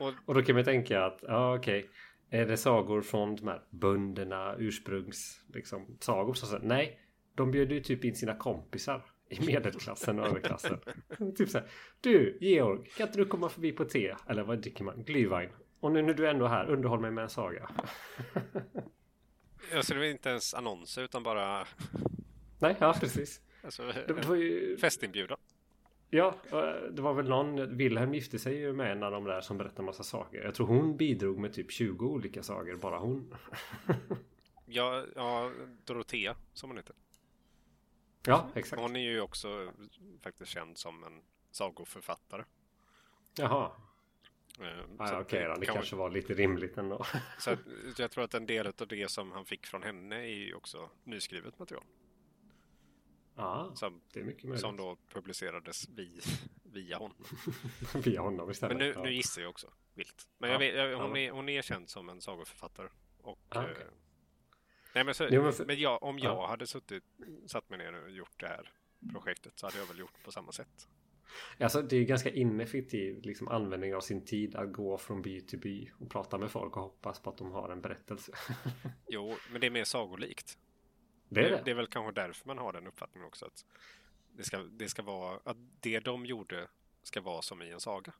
[0.00, 1.90] och, Och då kan man tänka att, ja okej.
[2.30, 6.34] Är det sagor från de här bönderna, ursprungs, liksom, sagor?
[6.34, 7.00] Så, så, nej,
[7.34, 10.78] de bjöd ju typ in sina kompisar i medelklassen och överklassen.
[11.36, 11.68] typ så här,
[12.00, 14.14] du Georg, kan inte du komma förbi på te?
[14.28, 15.04] Eller vad dricker man?
[15.04, 15.48] Glühwein.
[15.80, 17.70] Och nu när du är ändå här, underhåll mig med en saga.
[19.70, 21.66] det var inte ens annonser utan bara
[22.58, 23.40] Nej, ja precis.
[23.64, 24.76] alltså, Det var ju...
[24.76, 25.38] festinbjudan.
[26.10, 27.76] Ja, eh, det var väl någon.
[27.76, 30.44] Wilhelm gifte sig ju med en av de där som berättar massa saker.
[30.44, 33.34] Jag tror hon bidrog med typ 20 olika sagor, bara hon.
[34.66, 35.50] ja, ja,
[35.84, 36.96] Dorotea som hon heter.
[38.26, 38.82] Ja, exakt.
[38.82, 39.72] Hon är ju också
[40.22, 42.44] faktiskt känd som en sagoförfattare.
[43.36, 43.72] Jaha.
[44.60, 44.66] Eh,
[44.98, 47.06] Ah, Okej okay, det kan- kanske var lite rimligt ändå.
[47.38, 47.58] Så att,
[47.98, 50.90] jag tror att en del av det som han fick från henne är ju också
[51.04, 51.84] nyskrivet material.
[53.38, 54.60] Ja, Som, det är mycket möjligt.
[54.60, 56.20] som då publicerades vi,
[56.62, 57.24] via honom.
[58.04, 58.76] Via honom istället.
[58.76, 59.02] Men nu, ja.
[59.02, 60.28] nu gissar jag också vilt.
[60.38, 62.88] Men Ja, jag vet, jag, ja, hon, men- är, hon är känd som en sagoförfattare.
[63.18, 63.86] Och, Ah, eh, okej.
[64.96, 66.46] Nej, men, så, Jo, men för- men jag, om jag Ja.
[66.46, 67.04] hade suttit,
[67.46, 68.70] satt mig ner och gjort det här
[69.12, 70.88] projektet så hade jag väl gjort på samma sätt.
[71.60, 75.58] Alltså det är ganska ineffektiv liksom, användning av sin tid att gå från by till
[75.58, 78.32] by och prata med folk och hoppas på att de har en berättelse.
[79.08, 80.58] Jo, men det är mer sagolikt.
[81.28, 81.62] Det är det.
[81.64, 83.46] det är väl kanske därför man har den uppfattningen också.
[83.46, 83.64] Att
[84.32, 86.68] det ska, det ska vara, att det de gjorde
[87.02, 88.12] ska vara som i en saga.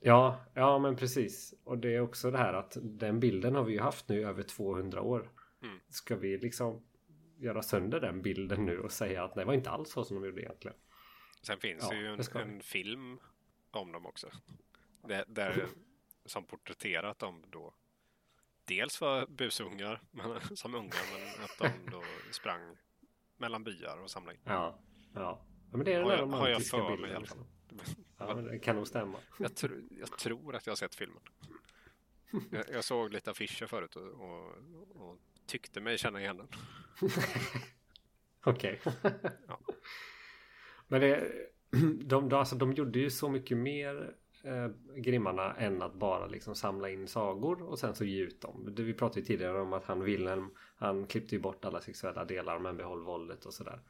[0.00, 1.54] Ja, ja men precis.
[1.64, 4.22] Och det är också det här att den bilden har vi ju haft nu i
[4.22, 5.30] över 200 år.
[5.62, 5.80] Mm.
[5.88, 6.82] Ska vi liksom
[7.38, 10.28] göra sönder den bilden nu och säga att det var inte alls så som de
[10.28, 10.76] gjorde egentligen.
[11.42, 12.54] Sen finns Ja, det ju det en, vi.
[12.54, 13.20] en film
[13.70, 14.30] om dem också.
[15.08, 15.66] Där, där,
[16.24, 17.74] som porträtterar att de då
[18.64, 22.76] dels var busungar men, som unga men att de då sprang
[23.36, 24.40] mellan byar och samlade in.
[24.44, 24.78] Ja,
[25.14, 25.46] ja.
[25.70, 27.10] ja men det är den där jag- har jag romantiska mig bilden.
[27.10, 27.46] alla liksom.
[28.18, 29.18] Ja, det kan nog stämma.
[29.38, 31.22] Jag, tr jag tror att jag har sett filmen.
[32.50, 34.52] Jag, jag såg lite affischer förut och, och,
[34.96, 35.18] och
[35.48, 36.48] tyckte mig känna igen den.
[38.44, 38.80] Okej.
[39.48, 39.60] Ja.
[40.88, 41.32] Men det,
[42.04, 46.54] de, de, alltså, de gjorde ju så mycket mer eh, Grimmarna än att bara liksom
[46.54, 48.74] samla in sagor och sen så ge ut dem.
[48.76, 52.58] Vi pratade ju tidigare om att han Wilhelm han klippte ju bort alla sexuella delar
[52.58, 53.80] men behöll våldet och sådär.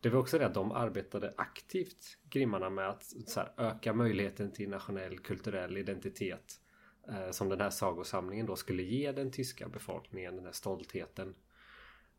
[0.00, 4.68] Det var också det att de arbetade aktivt Grimmarna med att här, öka möjligheten till
[4.68, 6.60] nationell kulturell identitet.
[7.08, 11.34] Eh, som den här sagosamlingen då skulle ge den tyska befolkningen den här stoltheten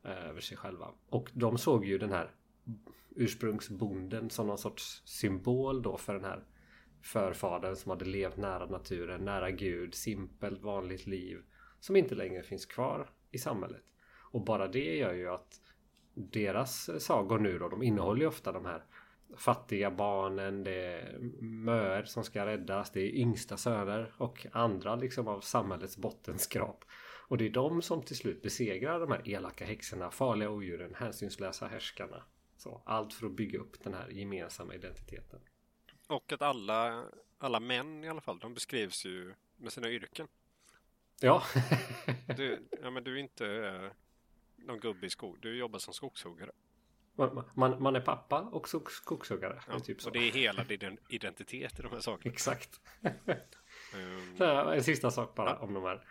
[0.04, 0.93] eh, över sig själva.
[1.10, 2.32] Och de såg ju den här
[3.15, 6.43] ursprungsbonden som någon sorts symbol då för den här
[7.02, 11.41] förfadern som hade levt nära naturen, nära Gud, simpelt vanligt liv
[11.80, 13.84] som inte längre finns kvar i samhället.
[14.32, 15.62] Och bara det gör ju att
[16.13, 18.84] deras sagor nu då, de innehåller ju ofta de här
[19.38, 25.28] fattiga barnen, det är möer som ska räddas, det är yngsta söner och andra liksom
[25.28, 26.86] av samhällets bottenskrap.
[27.28, 31.68] Och det är de som till slut besegrar de här elaka häxorna, farliga odjuren, hänsynslösa
[31.68, 32.24] härskarna.
[32.58, 35.39] Så, allt för att bygga upp den här gemensamma identiteten.
[36.08, 37.06] Och att alla,
[37.38, 40.28] alla män i alla fall, de beskrivs ju med sina yrken.
[41.22, 41.44] Ja,
[42.38, 43.92] Du, ja, men du är inte eh,
[44.56, 46.52] någon gubbe i skog, du jobbar som skogshuggare.
[47.20, 49.62] Man, man, man är pappa och skogshuggare.
[49.68, 50.08] Ja, typ så.
[50.10, 52.34] och det är hela din identitet i de här sakerna.
[52.34, 52.80] Exakt.
[53.96, 55.58] Ehm, här, en sista sak bara Ja.
[55.66, 56.04] om de här.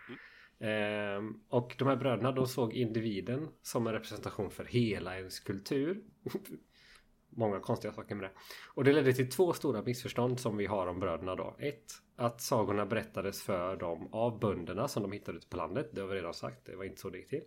[0.59, 6.01] Ehm, och de här bröderna de såg individen som en representation för hela ens kultur.
[7.29, 8.31] Många konstiga saker med det.
[8.73, 11.55] Och det ledde till två stora missförstånd som vi har om bröderna då.
[11.59, 15.89] Ett, att sagorna berättades för dem av bönderna som de hittade ute på landet.
[15.93, 17.43] Det har vi redan sagt, det var inte så det gick till.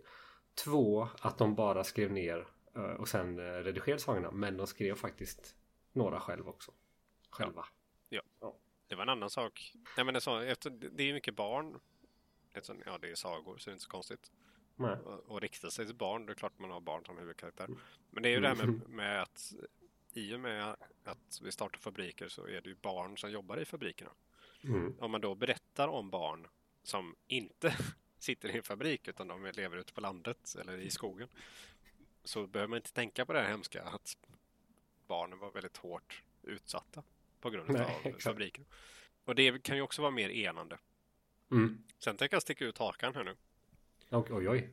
[0.63, 4.31] Två, att de bara skrev ner och sen eh, redigerade sagorna.
[4.31, 5.55] Men de skrev faktiskt
[5.91, 6.71] några själv också.
[7.29, 7.65] Själva.
[8.93, 9.73] Det var en annan sak.
[9.97, 11.79] Nej, men det, är så, efter, det är mycket barn.
[12.53, 14.31] Eftersom, ja, det är sagor så det är inte så konstigt.
[14.75, 14.95] Nej.
[14.95, 17.67] Och, och rikta sig till barn, det är klart man har barn som huvudkaraktär.
[18.09, 19.53] Men det är ju det här med, med att
[20.13, 23.65] i och med att vi startar fabriker så är det ju barn som jobbar i
[23.65, 24.11] fabrikerna.
[24.63, 24.95] Mm.
[24.99, 26.47] Om man då berättar om barn
[26.83, 27.75] som inte
[28.19, 31.27] sitter i en fabrik utan de lever ute på landet eller i skogen
[32.23, 34.17] så behöver man inte tänka på det här hemska att
[35.07, 37.03] barnen var väldigt hårt utsatta
[37.41, 38.23] på grund Nej, av exakt.
[38.23, 38.65] fabriken.
[39.25, 40.77] Och det kan ju också vara mer enande.
[41.51, 41.83] Mm.
[41.99, 43.35] Sen tänker jag sticka ut hakan här nu.
[44.09, 44.69] Oj, oj, oj.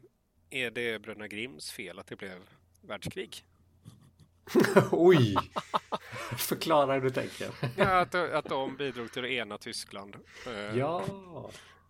[0.50, 2.48] Är det Bröderna Grimms fel att det blev
[2.80, 3.44] världskrig?
[4.92, 5.36] Oj!
[6.38, 7.50] Förklara hur du tänker.
[7.76, 10.16] Ja, att, att de bidrog till att ena Tyskland.
[10.46, 11.04] Eh, Ja.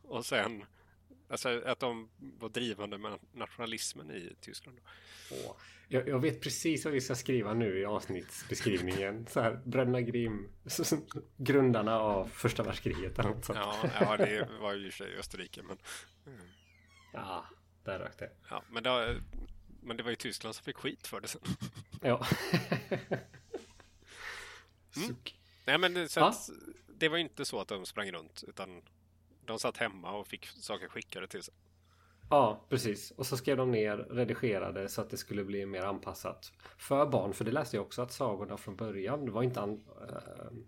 [0.03, 0.64] Och sen
[1.31, 4.81] alltså, att de var drivande med nationalismen i Tyskland.
[5.31, 5.57] Åh.
[5.88, 9.27] Jag, jag vet precis vad vi ska skriva nu i avsnittsbeskrivningen.
[9.27, 10.49] Så här, Bröderna Grimm,
[11.37, 13.59] grundarna av första världskriget eller något sånt.
[13.59, 15.62] Ja, ja det var ju i och för sig Österrike.
[15.62, 15.79] Men,
[17.12, 17.45] Ja,
[17.85, 18.31] där rök det.
[18.51, 19.23] ja, men, det,
[19.83, 21.40] men det var ju Tyskland som fick skit för det sen.
[22.03, 22.27] Ja.
[24.97, 25.16] Mm.
[25.66, 26.51] Nej, men så att,
[26.87, 28.83] det var ju inte så att de sprang runt utan
[29.46, 31.55] de satt hemma och fick saker skickade till sig.
[32.31, 33.11] Ja, precis.
[33.11, 37.33] Och så skrev de ner, redigerade så att det skulle bli mer anpassat för barn.
[37.33, 40.16] För det läste jag också att sagorna från början var inte an, äh,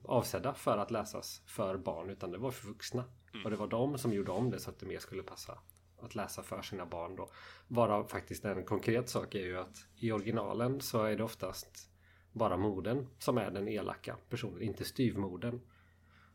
[0.04, 3.04] avsedda för att läsas för barn utan det var för vuxna.
[3.32, 3.44] Mm.
[3.44, 5.58] Och det var de som gjorde om det så att det mer skulle passa
[6.00, 7.30] att läsa för sina barn då.
[7.68, 11.90] Bara faktiskt en konkret sak är ju att i originalen så är det oftast
[12.32, 15.60] bara moden som är den elaka personen, inte styvmoden.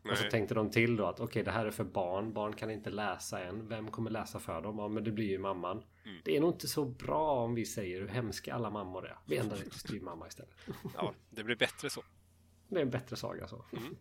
[0.08, 0.12] Nej.
[0.12, 2.32] Och så tänkte de till då att okej okay, det här är för barn.
[2.32, 3.68] Barn kan inte läsa än.
[3.68, 4.78] Vem kommer läsa för dem?
[4.78, 5.82] Ja men det blir ju mamman.
[6.04, 6.20] Mm.
[6.24, 9.18] Det är nog inte så bra om vi säger hur hemska alla mammor är.
[9.26, 10.54] Vi ändrar det till styvmamma istället.
[10.94, 12.02] Ja, det blir bättre så.
[12.68, 13.64] Det är en bättre saga så.
[13.72, 13.96] Mm.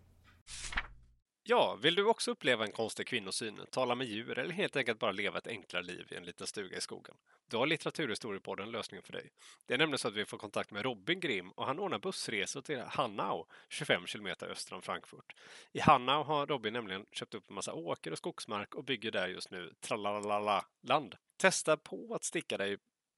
[1.50, 5.12] Ja, vill du också uppleva en konstig kvinnosyn, tala med djur eller helt enkelt bara
[5.12, 7.16] leva ett enklare liv i en liten stuga i skogen?
[7.50, 9.32] Då har Litteraturhistoriepodden lösningen för dig.
[9.66, 12.62] Det är nämligen så att vi får kontakt med Robin Grim och han ordnar bussresor
[12.62, 15.36] till Hanau, 25 kilometer öster om Frankfurt.
[15.72, 19.28] I Hanau har Robin nämligen köpt upp en massa åker och skogsmark och bygger där
[19.28, 21.16] just nu tralalala-land.
[21.38, 22.78] Testa på att sticka dig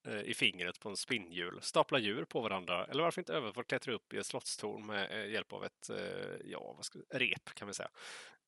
[0.10, 3.94] Eh, i fingret på en spinnhjul, stapla djur på varandra eller varför inte öva klättra
[3.94, 5.98] upp i ett slottstorn med eh, hjälp av ett eh,
[6.46, 7.90] ja, vad ska, rep kan vi säga.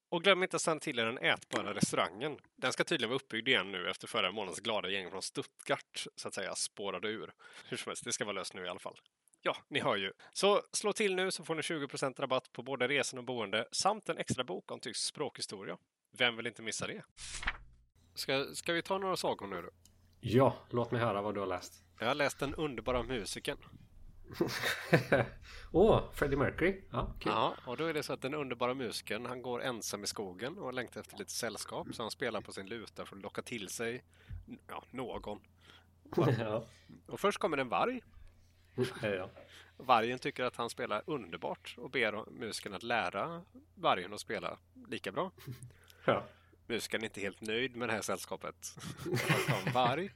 [0.10, 2.38] Och glöm inte att stanna till i den ätbara restaurangen.
[2.56, 6.28] Den ska tydligen vara uppbyggd igen nu efter förra månadens glada gäng från Stuttgart, så
[6.28, 7.34] att säga, spårade ur.
[7.66, 9.00] Hur som helst, det ska vara löst nu i alla fall.
[9.42, 10.14] Ja, ni hör ju.
[10.34, 14.10] Så slå till nu så får ni 20% rabatt på både resan och boende samt
[14.10, 15.78] en extra bok om tysk språkhistoria.
[16.12, 17.04] Vem vill inte missa det?
[18.16, 19.70] Ska, ska vi ta några sagor nu då?
[20.24, 21.84] Ja, låt mig höra vad du har läst.
[22.00, 23.58] Jag har läst Den underbara musiken.
[25.72, 26.82] Åh, oh, Freddie Mercury.
[26.92, 27.32] Ja, kul.
[27.36, 30.58] ja, och då är det så att den underbara musikern, han går ensam i skogen
[30.58, 31.88] och längtar efter lite sällskap.
[31.92, 34.04] Så han spelar på sin luta för att locka till sig
[34.68, 35.40] ja, någon.
[36.40, 36.66] ja.
[37.08, 38.02] Och först kommer en varg.
[39.02, 39.30] Ja.
[39.78, 43.42] Vargen tycker att han spelar underbart och ber musikern att lära
[43.76, 44.58] vargen att spela
[44.88, 45.32] lika bra.
[46.06, 46.24] Ja.
[46.72, 48.76] Musikern är inte helt nöjd med det här sällskapet.
[49.74, 50.12] varg.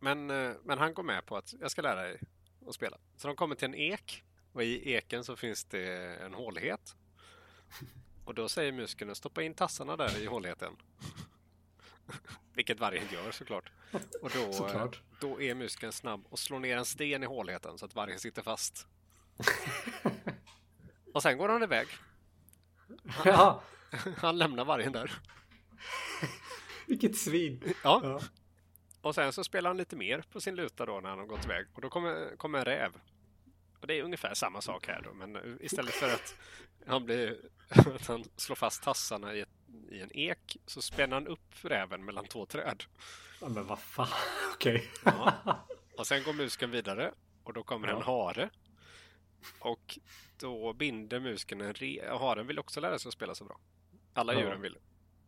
[0.00, 2.20] Men, eh, men han går med på att jag ska lära dig
[2.66, 2.98] att spela.
[3.16, 6.96] Så de kommer till en ek och i eken så finns det en hålighet.
[8.24, 10.76] Och då säger musikern stoppa in tassarna där i håligheten.
[12.54, 13.72] Vilket vargen gör såklart.
[14.22, 15.02] Och då, såklart.
[15.20, 18.42] då är musikern snabb och slår ner en sten i håligheten så att vargen sitter
[18.42, 18.86] fast.
[21.14, 21.86] och sen går han iväg.
[23.06, 23.62] Han, ja.
[24.16, 25.20] han lämnar vargen där.
[26.86, 27.74] Vilket svin!
[27.84, 28.00] Ja.
[28.04, 28.20] ja.
[29.00, 31.44] Och sen så spelar han lite mer på sin luta då när han har gått
[31.44, 31.66] iväg.
[31.74, 32.92] Och då kommer, kommer en räv.
[33.80, 35.12] Och det är ungefär samma sak här då.
[35.12, 36.34] Men istället för att
[36.86, 37.36] han, blir,
[37.68, 39.48] att han slår fast tassarna i, ett,
[39.90, 42.84] i en ek så spänner han upp räven mellan två träd.
[43.40, 44.08] Ja, men vad fan,
[44.54, 44.74] okej.
[44.74, 45.14] Okay.
[45.44, 45.66] Ja.
[45.96, 47.12] Och sen går musken vidare
[47.44, 47.96] och då kommer ja.
[47.96, 48.50] en hare.
[49.58, 49.98] Och
[50.38, 52.18] då binder musken en re...
[52.18, 53.60] Haren vill också lära sig att spela så bra.
[54.14, 54.40] Alla ja.
[54.40, 54.78] djuren vill.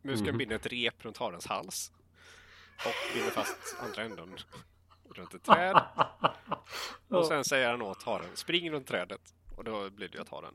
[0.02, 0.38] Musken mm.
[0.38, 1.92] binder ett rep runt harens hals
[2.76, 4.36] och binder fast andra änden
[5.10, 5.84] runt ett träd.
[7.08, 9.34] Och sen säger han åt haren, spring runt trädet.
[9.56, 10.54] Och då blir det ju att haren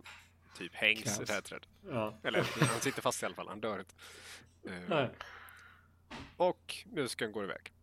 [0.57, 1.19] typ hängs Kass.
[1.19, 1.69] i det här trädet.
[1.89, 2.19] Ja.
[2.23, 3.95] Eller han sitter fast i alla fall, han dör inte.
[4.67, 5.05] Uh,
[6.37, 7.73] och muskeln går iväg.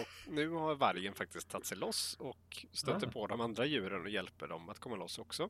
[0.00, 3.10] Och nu har vargen faktiskt tagit sig loss och stöter ah.
[3.10, 5.48] på de andra djuren och hjälper dem att komma loss också.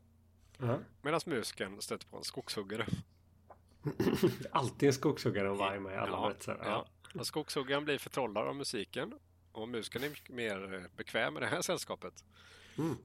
[0.63, 2.87] Uh Medan muskeln stöter på en skogshuggare.
[4.51, 6.59] Alltid en skogshuggare och varg med i alla ja, berättelser.
[6.63, 6.87] Ja.
[7.15, 9.15] Och skogshuggaren blir förtrollad av musiken
[9.53, 12.25] och musiken är mycket mer eh, bekväm med det här sällskapet.
[12.79, 12.97] Mm.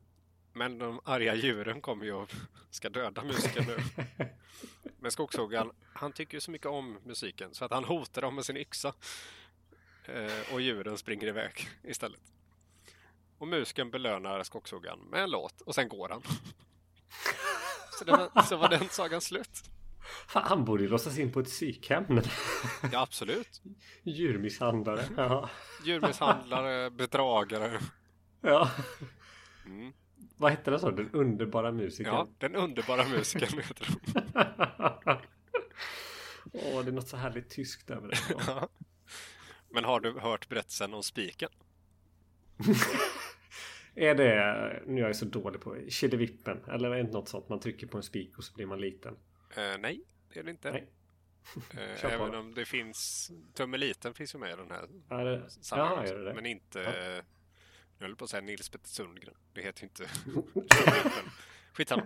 [0.54, 2.32] Men de arga djuren kommer ju och
[2.70, 3.78] ska döda musiken nu.
[5.00, 8.46] Men skogshuggaren, han tycker ju så mycket om musiken så att han hotar dem med
[8.46, 8.94] sin yxa.
[10.06, 12.22] Eh, och djuren springer iväg istället.
[13.38, 16.22] Och musiken belönar skogshuggaren med en låt och sen går han.
[18.00, 19.64] Så, var, så var den sagan slut.
[20.28, 22.06] Han borde ju låsas in på ett psykhem.
[22.92, 23.62] Ja, absolut.
[24.04, 25.04] Djurmisshandlare.
[25.18, 25.50] Ja.
[25.86, 27.80] Djurmisshandlare, bedragare.
[28.42, 28.72] Ja.
[29.66, 29.94] Mm.
[30.38, 30.92] Vad hette det så?
[30.92, 32.14] Den underbara musikern?
[32.14, 35.18] Ja, den underbara musikern heter den.
[36.54, 38.18] Åh, det är något så härligt tyskt över det.
[38.48, 38.70] Ja.
[39.70, 41.50] Men har du hört berättelsen om spiken?
[43.96, 47.60] är det, nu är jag så dålig på Killevippen, eller är det något sånt man
[47.60, 49.16] trycker på en spik och så blir man liten?
[49.58, 50.02] Uh, nej,
[50.34, 50.72] det är det inte.
[50.72, 50.88] Nej.
[51.74, 55.50] Uh, även om det finns Tummeliten finns ju med i den här är det?
[55.72, 56.34] Jaha, är det det?
[56.34, 57.24] Men inte ja.
[58.00, 59.34] Nu höll på att säga Nils Petter Sundgren.
[59.54, 60.10] Det heter inte
[61.74, 62.04] Skitsamma.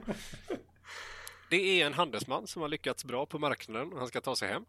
[1.50, 4.50] Det är en handelsman som har lyckats bra på marknaden och han ska ta sig
[4.50, 4.66] hem.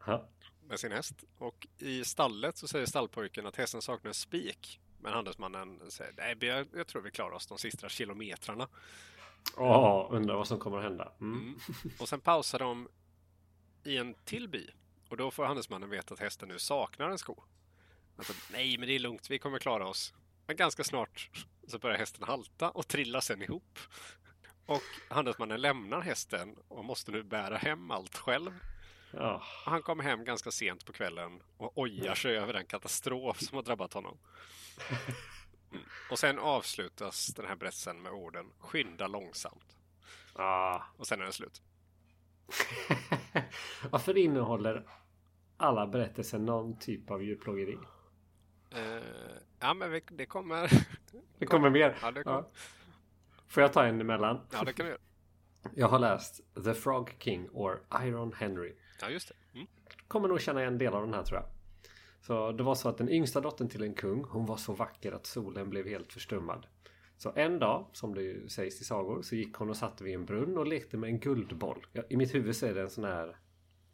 [0.00, 0.28] Ha.
[0.68, 1.24] Med sin häst.
[1.38, 4.80] Och i stallet så säger stallpojken att hästen saknar spik.
[5.00, 8.68] Men handelsmannen säger nej, jag, jag tror vi klarar oss de sista kilometrarna.
[9.56, 11.12] Ja, undrar vad som kommer att hända.
[11.20, 11.38] Mm.
[11.38, 11.58] Mm.
[11.98, 12.88] Och sen pausar de
[13.84, 14.70] i en till by.
[15.08, 17.42] Och då får handelsmannen veta att hästen nu saknar en sko.
[18.16, 20.14] Alltså, nej, men det är lugnt, vi kommer klara oss.
[20.46, 21.30] Men ganska snart
[21.66, 23.78] så börjar hästen halta och trilla sen ihop.
[24.66, 28.50] Och handelsmannen lämnar hästen och måste nu bära hem allt själv.
[29.10, 29.42] Ja.
[29.64, 33.62] Han kommer hem ganska sent på kvällen och ojar sig över den katastrof som har
[33.62, 34.18] drabbat honom.
[35.76, 35.88] Mm.
[36.10, 39.76] Och sen avslutas den här berättelsen med orden skynda långsamt.
[40.32, 40.82] Ah.
[40.96, 41.62] Och sen är den slut.
[43.90, 44.86] Varför innehåller
[45.56, 47.78] alla berättelser någon typ av djurplågeri?
[48.70, 49.02] Eh,
[49.60, 50.70] ja, men vi, det kommer.
[51.38, 51.98] Det kommer mer.
[52.02, 52.36] Ja, det kommer.
[52.38, 52.50] Ja.
[53.46, 54.40] Får jag ta en emellan?
[54.52, 55.00] Ja, det kan du göra.
[55.74, 58.74] Jag har läst The Frog King or Iron Henry.
[59.00, 59.34] Ja, just det.
[59.58, 59.66] Mm.
[60.08, 61.48] Kommer nog känna en del av den här tror jag.
[62.26, 65.12] Så det var så att den yngsta dottern till en kung, hon var så vacker
[65.12, 66.66] att solen blev helt förstummad.
[67.16, 70.24] Så en dag, som det sägs i sagor, så gick hon och satte vid en
[70.24, 71.86] brunn och lekte med en guldboll.
[71.92, 73.36] Ja, I mitt huvud så är det en sån här,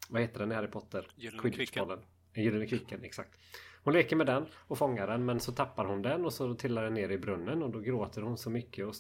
[0.08, 1.08] vad heter den i Harry Potter?
[1.16, 1.98] Gyllene Quidditchbollen.
[2.32, 3.38] En gyllene kvicken, exakt.
[3.84, 6.84] Hon leker med den och fångar den men så tappar hon den och så trillar
[6.84, 8.94] den ner i brunnen och då gråter hon så mycket och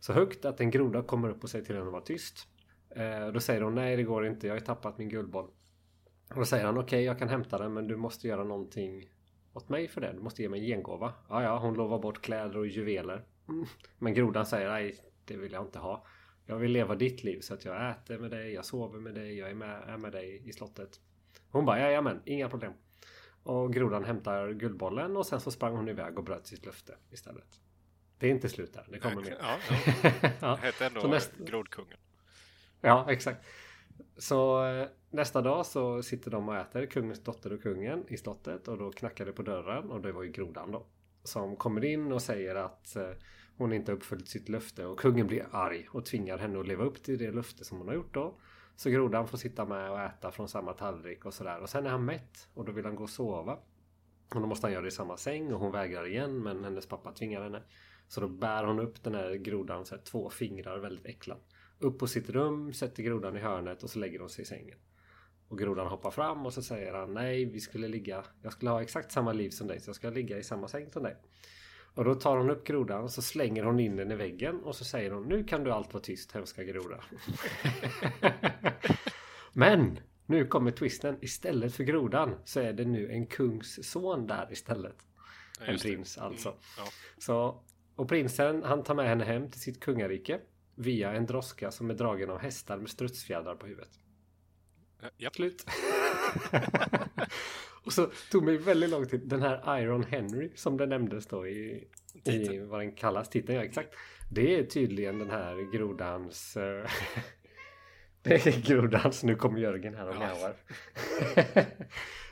[0.00, 2.48] så högt att en groda kommer upp och säger till henne att vara tyst.
[2.90, 5.50] Eh, då säger hon nej det går inte, jag har tappat min guldboll.
[6.30, 9.10] Och då säger han okej jag kan hämta den men du måste göra någonting
[9.52, 10.12] åt mig för det.
[10.12, 11.12] Du måste ge mig en gengåva.
[11.28, 13.24] Ja, ja, hon lovar bort kläder och juveler.
[13.48, 13.66] Mm.
[13.98, 16.06] Men grodan säger nej, det vill jag inte ha.
[16.46, 19.38] Jag vill leva ditt liv så att jag äter med dig, jag sover med dig,
[19.38, 21.00] jag är med, är med dig i slottet.
[21.50, 22.72] Hon bara jajamän, inga problem.
[23.42, 27.60] Och grodan hämtar guldbollen och sen så sprang hon iväg och bröt sitt löfte istället.
[28.18, 29.36] Det är inte slut där, det kommer mer.
[29.40, 29.58] Ja,
[30.22, 30.30] ja.
[30.40, 30.54] Ja.
[30.54, 31.98] Hette ändå näst- Grodkungen.
[32.80, 33.46] Ja, exakt.
[34.16, 38.68] Så eh, nästa dag så sitter de och äter, kungens dotter och kungen i slottet
[38.68, 40.86] och då knackar det på dörren och det var ju grodan då.
[41.22, 43.10] Som kommer in och säger att eh,
[43.56, 46.84] hon inte har uppfyllt sitt löfte och kungen blir arg och tvingar henne att leva
[46.84, 48.34] upp till det löfte som hon har gjort då.
[48.76, 51.90] Så grodan får sitta med och äta från samma tallrik och sådär och sen är
[51.90, 53.58] han mätt och då vill han gå och sova.
[54.34, 56.86] Och då måste han göra det i samma säng och hon vägrar igen men hennes
[56.86, 57.62] pappa tvingar henne.
[58.08, 61.38] Så då bär hon upp den här grodan så här, två fingrar väldigt äcklad.
[61.78, 64.78] Upp på sitt rum, sätter grodan i hörnet och så lägger hon sig i sängen.
[65.48, 68.82] Och grodan hoppar fram och så säger han nej vi skulle ligga Jag skulle ha
[68.82, 71.16] exakt samma liv som dig så jag ska ligga i samma säng som dig.
[71.94, 74.76] Och då tar hon upp grodan och så slänger hon in den i väggen och
[74.76, 77.04] så säger hon nu kan du allt vara tyst hemska groda.
[79.52, 81.18] Men nu kommer twisten.
[81.20, 84.96] Istället för grodan så är det nu en kungs son där istället.
[85.60, 86.48] Ja, En prins alltså.
[86.48, 86.84] Mm, ja.
[87.18, 87.62] Så,
[87.96, 90.40] och prinsen han tar med henne hem till sitt kungarike
[90.78, 93.90] via en droska som är dragen av hästar med strutsfjädrar på huvudet.
[95.02, 95.34] Eh, Japp.
[95.34, 95.66] Slut.
[97.84, 99.20] och så tog mig väldigt lång tid.
[99.24, 101.88] Den här Iron Henry som det nämndes då i,
[102.24, 103.94] i vad den kallas, titeln, ja exakt.
[104.30, 106.90] Det är tydligen den här grodans eh,
[108.22, 110.18] Det är grodans, nu kommer Jörgen här och Ja.
[110.18, 110.56] mjauar.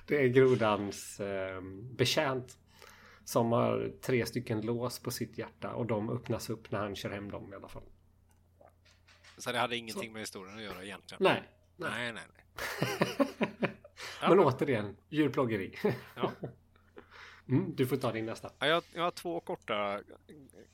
[0.07, 1.61] Det är grodans eh,
[1.97, 2.59] betjänt.
[3.25, 7.11] Som har tre stycken lås på sitt hjärta och de öppnas upp när han kör
[7.11, 7.83] hem dem i alla fall.
[9.39, 11.23] Så det hade ingenting med historien att göra egentligen?
[11.23, 11.43] Nej.
[11.77, 13.71] Nej, nej, nej.
[14.21, 15.79] Ja, Men återigen, djurplågeri.
[16.17, 16.33] Ja.
[17.49, 18.51] Mm, du får ta din nästa.
[18.59, 20.01] Ja, jag, jag har två korta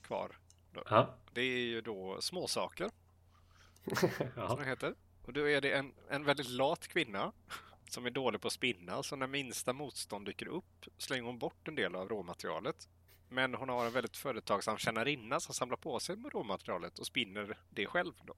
[0.03, 0.37] kvar.
[0.75, 1.15] Ja.
[1.33, 2.91] Det är ju då småsaker,
[4.37, 4.49] ja.
[4.49, 4.95] som det heter.
[5.23, 7.33] Och då är det en, en väldigt lat kvinna
[7.89, 11.69] som är dålig på att spinna, så när minsta motstånd dyker upp slänger hon bort
[11.69, 12.89] en del av råmaterialet.
[13.29, 17.59] Men hon har en väldigt företagsam tjänarinna som samlar på sig med råmaterialet och spinner
[17.71, 18.13] det själv.
[18.25, 18.35] Då.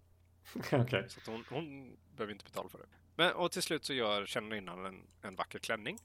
[0.72, 1.06] Okej.
[1.08, 2.86] Så hon, hon behöver inte betala för det.
[3.16, 5.98] Men, och till slut så gör tjänarinnan en, en vacker klänning.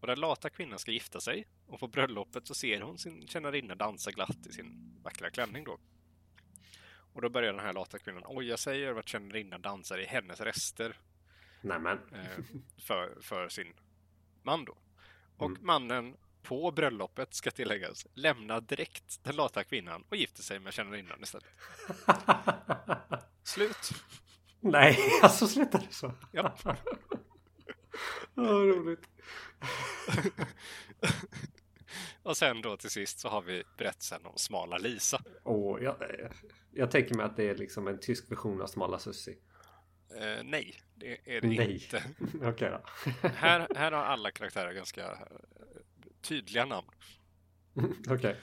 [0.00, 1.46] Och den lata kvinnan ska gifta sig.
[1.66, 5.78] Och på bröllopet så ser hon sin tjänarinna dansa glatt i sin vackra klänning då.
[7.12, 10.40] Och då börjar den här lata kvinnan oja sig över att tjänarinnan dansar i hennes
[10.40, 10.98] rester
[11.60, 11.98] Nämen.
[12.12, 12.44] eh,
[12.78, 13.72] för, för sin
[14.42, 14.76] man då.
[15.36, 15.66] Och Mm.
[15.66, 21.22] mannen på bröllopet, ska tilläggas, lämnar direkt den lata kvinnan och gifter sig med tjänarinnan
[21.22, 21.46] istället.
[23.46, 23.90] Slut!
[24.60, 26.12] Nej, alltså slutar det så?
[26.32, 26.56] Ja.
[28.34, 29.00] Vad roligt.
[32.22, 35.22] Och sen då till sist så har vi berättelsen om Smala Lisa.
[35.42, 35.96] Och jag,
[36.72, 39.38] jag tänker mig att det är liksom en tysk version av Smala Sussi.
[40.20, 41.72] Eh, nej, det är det Nej.
[41.72, 42.02] inte.
[42.48, 42.82] Okej då.
[43.28, 45.18] Här, här har alla karaktärer ganska eh,
[46.22, 46.88] tydliga namn.
[48.08, 48.30] Okej.
[48.30, 48.42] Mm.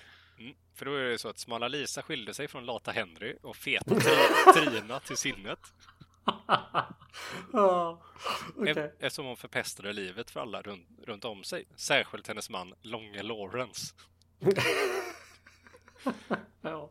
[0.73, 3.95] För då är det så att Smala Lisa skilde sig från Lata Henry och Feta
[3.95, 5.59] Tri- Trina till sinnet.
[7.53, 8.71] Okej.
[8.71, 8.89] Okay.
[8.99, 11.65] Eftersom hon förpestade livet för alla runt, runt om sig.
[11.75, 13.93] Särskilt hennes man Långe Lawrence.
[16.61, 16.89] Ja.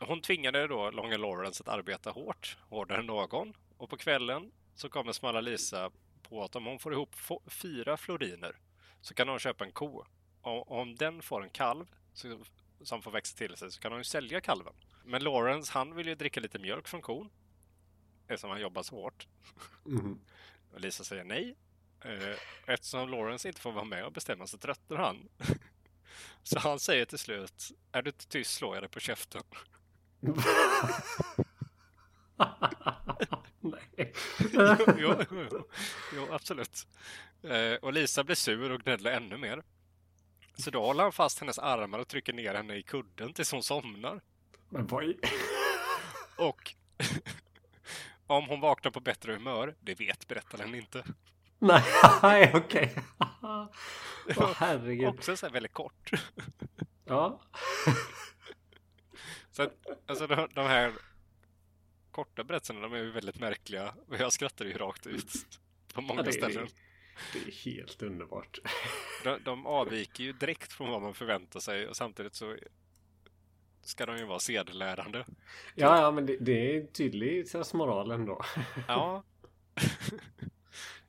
[0.00, 3.54] Hon tvingade då Långe Lawrence att arbeta hårt, hårdare än någon.
[3.76, 5.90] Och på kvällen så kommer Smala Lisa
[6.22, 7.14] på att om hon får ihop
[7.46, 8.56] fyra floriner
[9.00, 10.04] så kan hon köpa en ko
[10.42, 12.38] om, om den får en kalv så,
[12.82, 14.74] som får växa till sig så kan hon ju sälja kalven.
[15.04, 17.30] Men Lawrence, han vill ju dricka lite mjölk från kon.
[18.28, 19.26] Eftersom han jobbar så hårt.
[19.84, 20.20] Mhm.
[20.72, 21.56] Och Lisa säger nej.
[22.04, 25.28] Eh, Eftersom Lawrence inte får vara med och bestämma så tröttnar han.
[26.42, 29.42] Så han säger till slut, är du inte tyst slår jag dig på käften.
[33.60, 33.90] Nej.
[34.52, 35.68] jo, jo, jo,
[36.14, 36.86] jo, absolut.
[37.42, 39.62] Eh, och Lisa blir sur och gnäller ännu mer.
[40.58, 43.62] Så då håller han fast hennes armar och trycker ner henne i kudden tills hon
[43.62, 44.20] somnar.
[44.68, 45.04] Men vad.
[46.36, 46.74] Och
[48.26, 51.04] om hon vaknar på bättre humör, det vet berättaren inte.
[52.22, 52.94] Nej, okej.
[54.36, 55.08] Åh, herregud.
[55.08, 56.10] Också så här väldigt kort.
[57.04, 57.40] Ja.
[59.50, 59.72] Så att,
[60.06, 60.92] alltså de, de här
[62.10, 63.94] korta berättelserna, de är ju väldigt märkliga.
[64.08, 65.32] Och jag skrattar ju rakt ut
[65.94, 66.68] på många Ja, det, ställen.
[67.32, 68.58] Det, är helt underbart.
[69.24, 72.56] De, de avviker ju direkt från vad man förväntar sig och samtidigt så
[73.82, 75.24] ska de ju vara sedelärande.
[75.74, 78.44] Ja, ja, men det, det är tydligt så moral ändå.
[78.88, 79.22] Ja,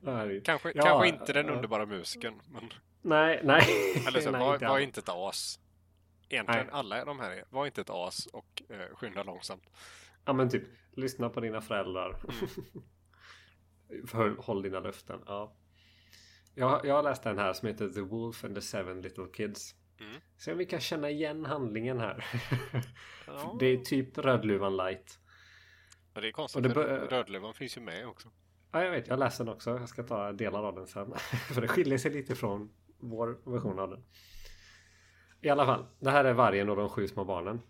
[0.44, 2.34] kanske, Ja, kanske inte den underbara musiken.
[2.48, 2.70] Men,
[3.02, 3.62] Nej, nej.
[4.08, 5.60] eller så, nej, var, inte var inte ett as.
[6.28, 6.74] Egentligen Nej.
[6.74, 9.70] alla de här är, var inte ett as och eh, skynda långsamt.
[10.24, 10.62] Ja, men typ.
[10.92, 12.16] Lyssna på dina föräldrar.
[14.12, 15.20] Håll, håll dina löften.
[15.26, 15.52] Ja.
[16.54, 19.74] Jag, jag har läst en här som heter The Wolf and the Seven Little Kids.
[20.00, 20.20] Mm.
[20.36, 22.24] Se om vi kan känna igen handlingen här.
[23.26, 23.56] Ja.
[23.60, 25.18] Det är typ Rödluvan light.
[26.14, 28.28] Ja, det är konstigt, Och det för Rödluvan finns ju med också.
[28.72, 29.08] Ja, jag vet.
[29.08, 29.70] Jag läser den också.
[29.70, 31.14] Jag ska ta delar av den sen.
[31.54, 34.04] För det skiljer sig lite från vår version av den.
[35.40, 35.86] I alla fall.
[35.98, 37.60] Det här är vargen och de sju små barnen.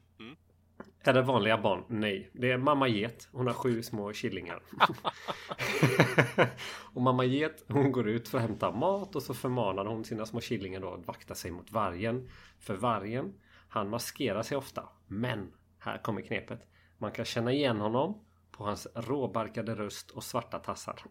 [1.02, 1.16] Mm.
[1.16, 1.84] Är det vanliga barn?
[1.88, 2.30] Nej.
[2.32, 3.28] Det är mamma get.
[3.32, 4.62] Hon har sju små killingar.
[6.94, 10.26] och mamma get hon går ut för att hämta mat och så förmanar hon sina
[10.26, 12.28] små killingar då att vakta sig mot vargen.
[12.58, 13.34] För vargen,
[13.68, 14.88] han maskerar sig ofta.
[15.06, 16.68] Men, här kommer knepet.
[16.98, 21.02] Man kan känna igen honom på hans råbarkade röst och svarta tassar.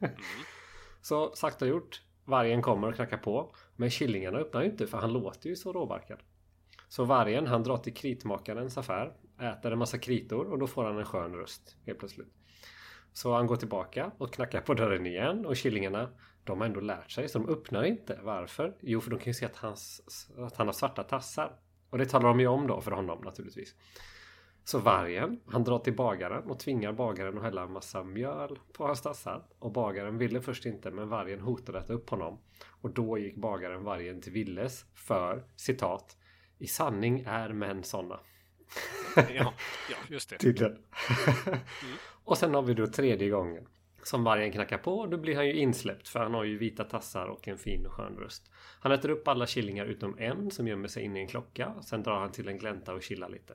[1.00, 2.02] Så sakta gjort.
[2.24, 3.54] Vargen kommer och knackar på.
[3.76, 6.18] Men killingarna öppnar ju inte för han låter ju så råbarkad.
[6.94, 9.12] Så vargen han drar till kritmakarens affär.
[9.40, 12.28] Äter en massa kritor och då får han en skön röst helt plötsligt.
[13.12, 16.08] Så han går tillbaka och knackar på dörren igen och killingarna
[16.44, 18.18] de har ändå lärt sig så de öppnar inte.
[18.22, 18.76] Varför?
[18.80, 20.02] Jo för de kan ju se att, hans,
[20.38, 21.52] att han har svarta tassar.
[21.90, 23.74] Och det talar de ju om då för honom naturligtvis.
[24.64, 28.86] Så vargen, han drar till bagaren och tvingar bagaren att hälla en massa mjöl på
[28.86, 29.46] hans tassar.
[29.58, 32.38] Och bagaren ville först inte men vargen hotade att äta upp honom.
[32.80, 36.16] Och då gick bagaren vargen till villes för, citat,
[36.58, 38.20] i sanning är män sådana.
[39.16, 39.54] Ja,
[39.90, 40.38] ja just det.
[40.38, 40.78] Tydligen.
[42.24, 43.66] och sen har vi då tredje gången.
[44.02, 47.26] Som vargen knackar på då blir han ju insläppt för han har ju vita tassar
[47.26, 48.50] och en fin och skön röst.
[48.80, 51.74] Han äter upp alla killingar utom en som gömmer sig inne i en klocka.
[51.82, 53.54] Sen drar han till en glänta och chillar lite.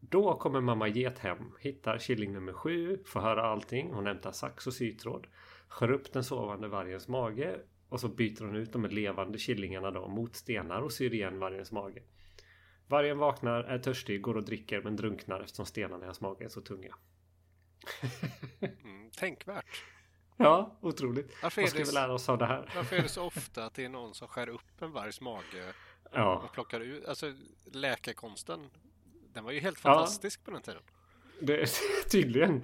[0.00, 3.92] Då kommer mamma get hem, hittar killing nummer sju, får höra allting.
[3.92, 5.26] Hon hämtar sax och sytråd,
[5.68, 7.58] skär upp den sovande vargens mage
[7.88, 11.72] och så byter hon ut de levande killingarna då mot stenar och syr igen vargens
[11.72, 12.02] mage.
[12.88, 16.48] Vargen vaknar, är törstig, går och dricker men drunknar eftersom stenarna i hans mage är
[16.48, 16.94] så tunga.
[18.60, 19.84] Mm, tänkvärt.
[20.36, 21.42] Ja, otroligt.
[21.42, 22.72] Varför är, Vad ska vi det, lära oss av det här?
[22.76, 25.72] varför är det så ofta att det är någon som skär upp en vargs mage
[26.12, 27.04] Ja, och plockar ut...
[27.04, 27.32] Alltså
[27.64, 28.70] läkarkonsten,
[29.32, 29.90] den var ju helt Ja.
[29.94, 30.82] fantastisk på den tiden.
[31.40, 31.70] Det
[32.10, 32.62] tydligen.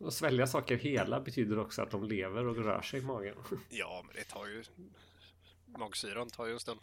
[0.00, 3.34] Att svälja saker hela betyder också att de lever och rör sig i magen.
[3.68, 4.62] Ja, men det tar ju...
[5.78, 6.80] Magsyran tar ju en stund.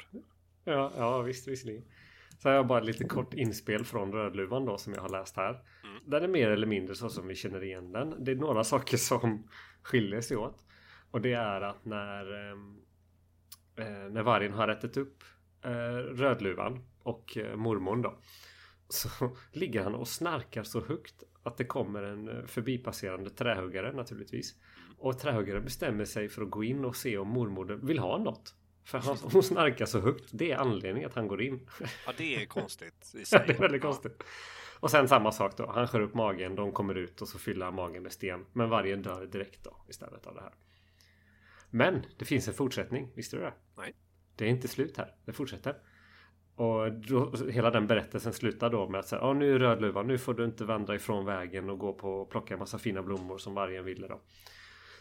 [0.64, 1.84] Ja, ja visst, visserligen.
[2.40, 5.50] Så har jag bara lite kort inspel från Rödluvan då som jag har läst här.
[5.84, 6.04] Mm.
[6.06, 8.24] Den är mer eller mindre så som vi känner igen den.
[8.24, 9.48] Det är några saker som
[9.84, 10.66] skiljer sig åt.
[11.12, 12.82] Och det är att när, ehm,
[13.76, 15.24] eh, när vargen har ätit upp
[15.66, 18.20] eh, Rödluvan och eh, mormon då.
[18.90, 19.10] Så
[19.52, 24.56] ligger han och snarkar så högt att det kommer en eh, förbipasserande trähuggare naturligtvis.
[24.98, 28.56] Och trähuggaren bestämmer sig för att gå in och se om mormodern vill ha något.
[28.84, 30.30] För han, hon snarkar så högt.
[30.32, 31.70] Det är anledningen att han går in.
[32.06, 33.44] Ja, det är konstigt i Ja, sig.
[33.48, 34.24] det är väldigt konstigt.
[34.80, 35.72] Och sen samma sak då.
[35.72, 38.46] Han skär upp magen, de kommer ut och så fyller han magen med sten.
[38.54, 40.54] Men vargen dör direkt då istället av det här.
[41.70, 43.54] Men det finns en fortsättning, visste du det?
[43.78, 43.96] Nej.
[44.36, 45.76] Det är inte slut här, det fortsätter.
[46.60, 50.18] Och då, hela den berättelsen slutar då med att säga, ja nu är Rödluvan, nu
[50.18, 53.38] får du inte vandra ifrån vägen och gå på och plocka en massa fina blommor
[53.38, 54.20] som vargen ville då.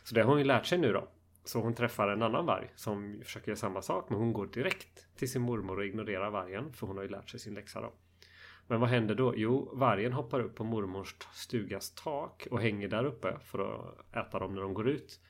[0.04, 1.08] Så det har hon ju lärt sig nu då.
[1.44, 5.16] Så hon träffar en annan varg som försöker göra samma sak men hon går direkt
[5.16, 7.92] till sin mormor och ignorerar vargen för hon har ju lärt sig sin läxa då.
[8.66, 9.34] Men vad händer då?
[9.36, 14.38] Jo, vargen hoppar upp på mormors stugas tak och hänger där uppe för att äta
[14.38, 15.20] dem när de går ut.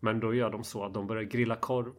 [0.00, 1.92] Men då gör de så att de börjar grilla korv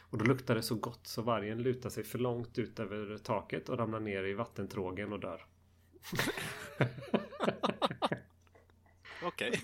[0.00, 3.68] och då luktar det så gott så vargen lutar sig för långt ut över taket
[3.68, 5.46] och ramlar ner i vattentrågen och dör.
[9.22, 9.60] Okej.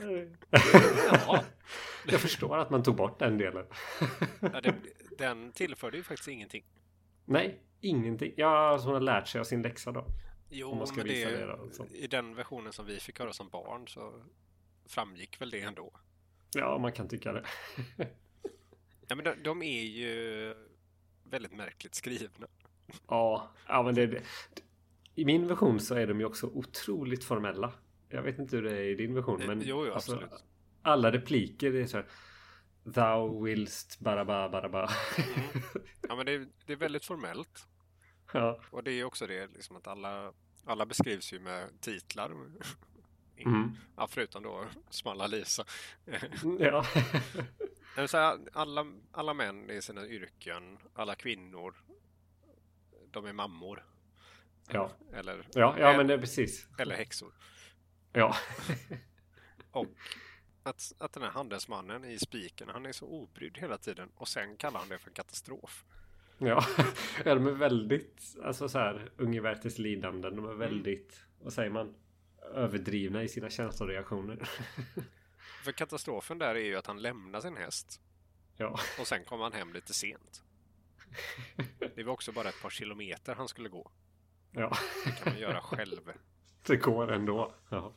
[1.11, 1.45] ja.
[2.07, 3.67] Jag förstår att man tog bort den delen.
[4.41, 4.75] ja, det,
[5.19, 6.65] den tillförde ju faktiskt ingenting.
[7.25, 8.33] Nej, ingenting.
[8.37, 10.07] Ja, alltså hon har lärt sig av sin läxa då.
[10.49, 14.23] Jo, men det, det då, i den versionen som vi fick höra som barn så
[14.87, 15.93] framgick väl det ändå.
[16.55, 17.45] Ja, man kan tycka det.
[19.11, 20.55] ja, men de, de, är ju
[21.25, 22.47] väldigt märkligt skrivna.
[23.09, 24.23] Ja, ja men det,
[25.15, 27.73] I min version så är de ju också otroligt formella.
[28.09, 30.23] Jag vet inte hur det är i din version, men jo, jo, alltså,
[30.83, 32.07] alla repliker är så här.
[32.95, 34.91] Thou willst baraba baraba.
[35.17, 35.63] Mm.
[36.09, 37.67] Ja, men det är, det är väldigt formellt.
[38.33, 38.61] Ja.
[38.71, 40.33] Och det är också det liksom att alla,
[40.65, 42.31] alla beskrivs ju med titlar.
[43.37, 43.77] Mm.
[43.97, 45.65] Ja, förutom då Smalla Lisa.
[46.59, 46.85] ja.
[48.53, 51.75] alla, alla män i sina yrken, alla kvinnor,
[53.11, 53.85] de är mammor.
[54.73, 56.69] Ja, eller, ja, ja men det precis.
[56.79, 57.33] Eller häxor.
[58.13, 58.37] Ja.
[59.71, 59.87] och
[60.63, 64.57] att, att den här handelsmannen i spiken, han är så obrydd hela tiden och sen
[64.57, 65.85] kallar han det för katastrof.
[66.43, 66.65] Ja,
[67.25, 70.37] de är väldigt, alltså så här, ungevertes lidanden.
[70.37, 71.45] De är väldigt, mm.
[71.45, 71.95] vad säger man,
[72.55, 74.49] överdrivna i sina känsloreaktioner.
[75.65, 78.01] För katastrofen där är ju att han lämnar sin häst.
[78.57, 78.81] Ja.
[79.01, 80.43] Och sen kommer han hem lite sent.
[81.95, 83.91] Det var också bara ett par kilometer han skulle gå.
[84.53, 84.77] Ja.
[85.05, 86.13] Det kan man göra själv.
[86.67, 87.55] Det går ändå.
[87.69, 87.95] Ja.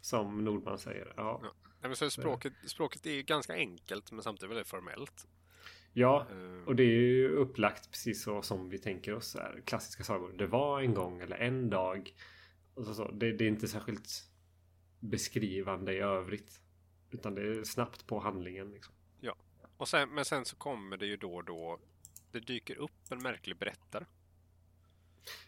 [0.00, 1.12] Som Nordman säger.
[1.16, 1.40] Ja.
[1.42, 1.52] ja.
[1.62, 5.26] Nej, men så språket, språket är ganska enkelt men samtidigt väldigt formellt.
[5.92, 6.66] Ja, eh.
[6.66, 10.32] och det är ju upplagt precis så som vi tänker oss här, klassiska sagor.
[10.32, 12.14] Det var en gång eller en dag.
[12.74, 13.10] Och så, så.
[13.10, 14.08] Det, det, är inte särskilt
[15.00, 16.60] beskrivande i övrigt.
[17.10, 18.70] Utan det är snabbt på handlingen.
[18.70, 18.94] Liksom.
[19.20, 19.36] Ja,
[19.76, 21.78] och sen, men sen så kommer det ju då och då.
[22.32, 24.04] Det dyker upp en märklig berättare.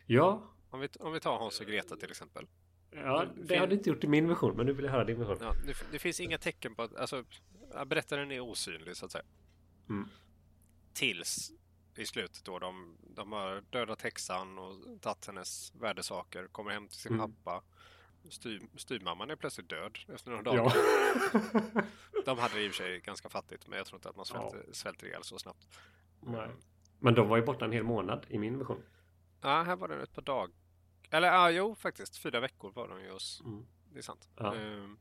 [0.06, 0.42] Ja.
[0.70, 2.46] Om vi, om vi tar Hans och Greta till exempel.
[2.90, 5.18] Ja, det, har du inte gjort i min version, men nu vill jag höra din
[5.18, 5.36] version.
[5.40, 7.24] Ja, det, det finns inga tecken på att, alltså,
[7.86, 9.24] berättaren är osynlig så att säga.
[9.88, 10.08] Mm.
[10.92, 11.52] Tills
[11.96, 16.98] i slutet då de, de har dödat häxan och tagit hennes värdesaker, kommer hem till
[16.98, 17.32] sin mm.
[17.32, 17.62] pappa.
[18.28, 20.72] Styr, styrmamman är plötsligt död efter några dagar.
[20.74, 21.82] Ja.
[22.24, 24.24] de hade det i och för sig ganska fattigt, men jag tror inte att man
[24.24, 24.72] svälter, ja.
[24.72, 25.68] svälter ihjäl så snabbt.
[26.20, 26.48] Nej.
[26.98, 28.82] Men de var ju borta en hel månad i min version.
[29.40, 30.54] Ja, här var det ett par dagar.
[31.10, 32.18] Eller ja, jo faktiskt.
[32.18, 33.42] Fyra veckor var de ju hos...
[33.44, 33.66] Mm.
[33.92, 34.28] Det är sant.
[34.36, 34.54] Ja.
[34.54, 34.98] Um,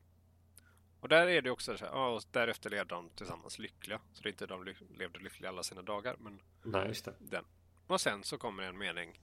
[1.00, 4.00] och där är det också så här, och därefter levde de tillsammans lyckliga.
[4.12, 6.40] Så det är inte de levde lyckliga alla sina dagar, men...
[6.62, 7.14] Nej, just det.
[7.18, 7.44] Den.
[7.86, 9.20] Och sen så kommer en mening.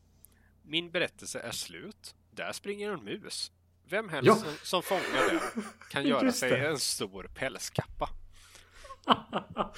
[0.64, 2.16] Min berättelse är slut.
[2.32, 3.52] Där springer en mus.
[3.90, 4.36] Vem helst ja.
[4.36, 8.10] som, som fångar den kan göra sig en stor pälskappa.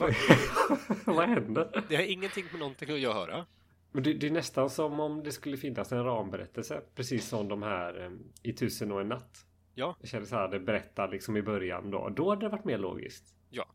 [1.04, 1.84] Vad händer?
[1.88, 3.46] Det har ingenting med någonting att göra.
[3.92, 6.82] Men det, det, är nästan som om det skulle finnas en ramberättelse.
[6.94, 9.46] Precis som de här um, i Tusen och en natt.
[9.74, 9.96] Ja.
[10.00, 12.08] Jag känner så här, det berättar liksom i början då.
[12.08, 13.34] Då hade det varit mer logiskt.
[13.50, 13.66] Ja.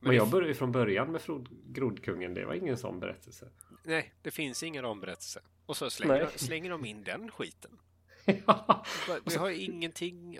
[0.00, 1.20] Men, Men jag började ju från början med
[1.66, 2.34] Grodkungen.
[2.34, 3.48] Det var ingen sån berättelse.
[3.84, 5.40] Nej, det finns ingen ramberättelse.
[5.66, 7.78] Och så slänger, slänger de in den skiten.
[8.46, 8.84] ja.
[9.24, 10.38] Det har ingenting,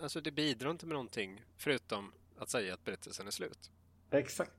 [0.00, 3.70] alltså det bidrar inte med någonting förutom att säga att berättelsen är slut.
[4.10, 4.52] Exakt.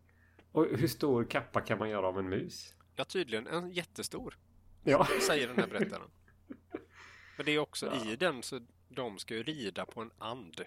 [0.51, 2.74] Och hur stor kappa kan man göra av en mus?
[2.95, 4.38] Ja, tydligen en jättestor.
[4.84, 5.07] Ja.
[5.28, 6.09] Säger den här berättaren.
[7.38, 8.11] Men det är också ja.
[8.11, 8.59] i den så
[8.89, 10.61] de ska ju rida på en and.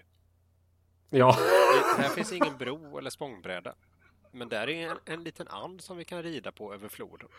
[1.09, 1.37] Ja.
[1.97, 3.75] Det, här finns ingen bro eller spångbräda.
[4.33, 7.29] Men där är en, en liten and som vi kan rida på över floden.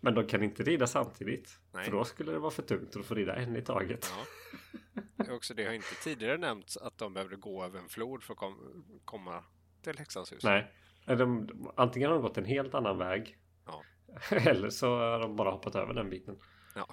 [0.00, 1.58] Men de kan inte rida samtidigt.
[1.72, 1.84] Nej.
[1.84, 4.12] För då skulle det vara för tungt att få rida en i taget.
[4.16, 5.02] Ja.
[5.16, 8.32] Det, också, det har inte tidigare nämnts att de behövde gå över en flod för
[8.32, 9.44] att kom, komma
[9.82, 10.44] till hus.
[10.44, 10.72] Nej.
[11.06, 13.36] De, antingen har de gått en helt annan väg.
[13.66, 13.82] Ja.
[14.30, 16.38] Eller så har de bara hoppat över den biten.
[16.74, 16.86] Ja.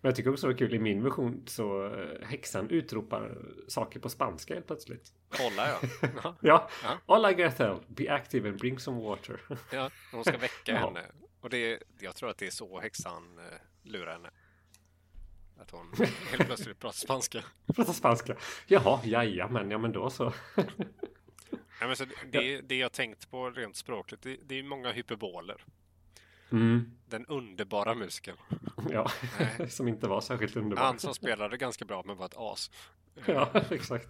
[0.00, 4.00] Men jag tycker också det var kul i min version så eh, häxan utropar saker
[4.00, 5.12] på spanska helt plötsligt.
[5.28, 5.80] Kolla ja.
[6.40, 6.68] ja.
[6.82, 6.98] ja.
[7.06, 9.40] Hola Grethel, be active and bring some water.
[9.72, 10.76] ja, hon ska väcka ja.
[10.76, 11.02] henne.
[11.40, 14.30] Och det, jag tror att det är så häxan eh, lurar henne.
[15.60, 15.92] Att hon
[16.30, 17.44] helt plötsligt pratar spanska.
[17.74, 18.36] pratar spanska.
[18.66, 20.32] Jaha, jaja, men ja men då så.
[21.80, 25.64] ja, men så det, det jag tänkt på rent språkligt, det, det är många hyperboler.
[26.52, 26.90] Mm.
[27.08, 28.36] Den underbara musiken.
[28.92, 29.10] Ja,
[29.68, 30.82] som inte var särskilt underbar.
[30.82, 32.70] Han som spelade ganska bra men var ett as.
[33.26, 34.08] Ja, exakt.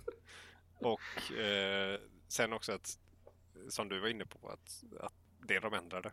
[0.79, 2.99] Och eh, sen också att,
[3.69, 5.13] som du var inne på, att, att
[5.47, 6.13] det de ändrade.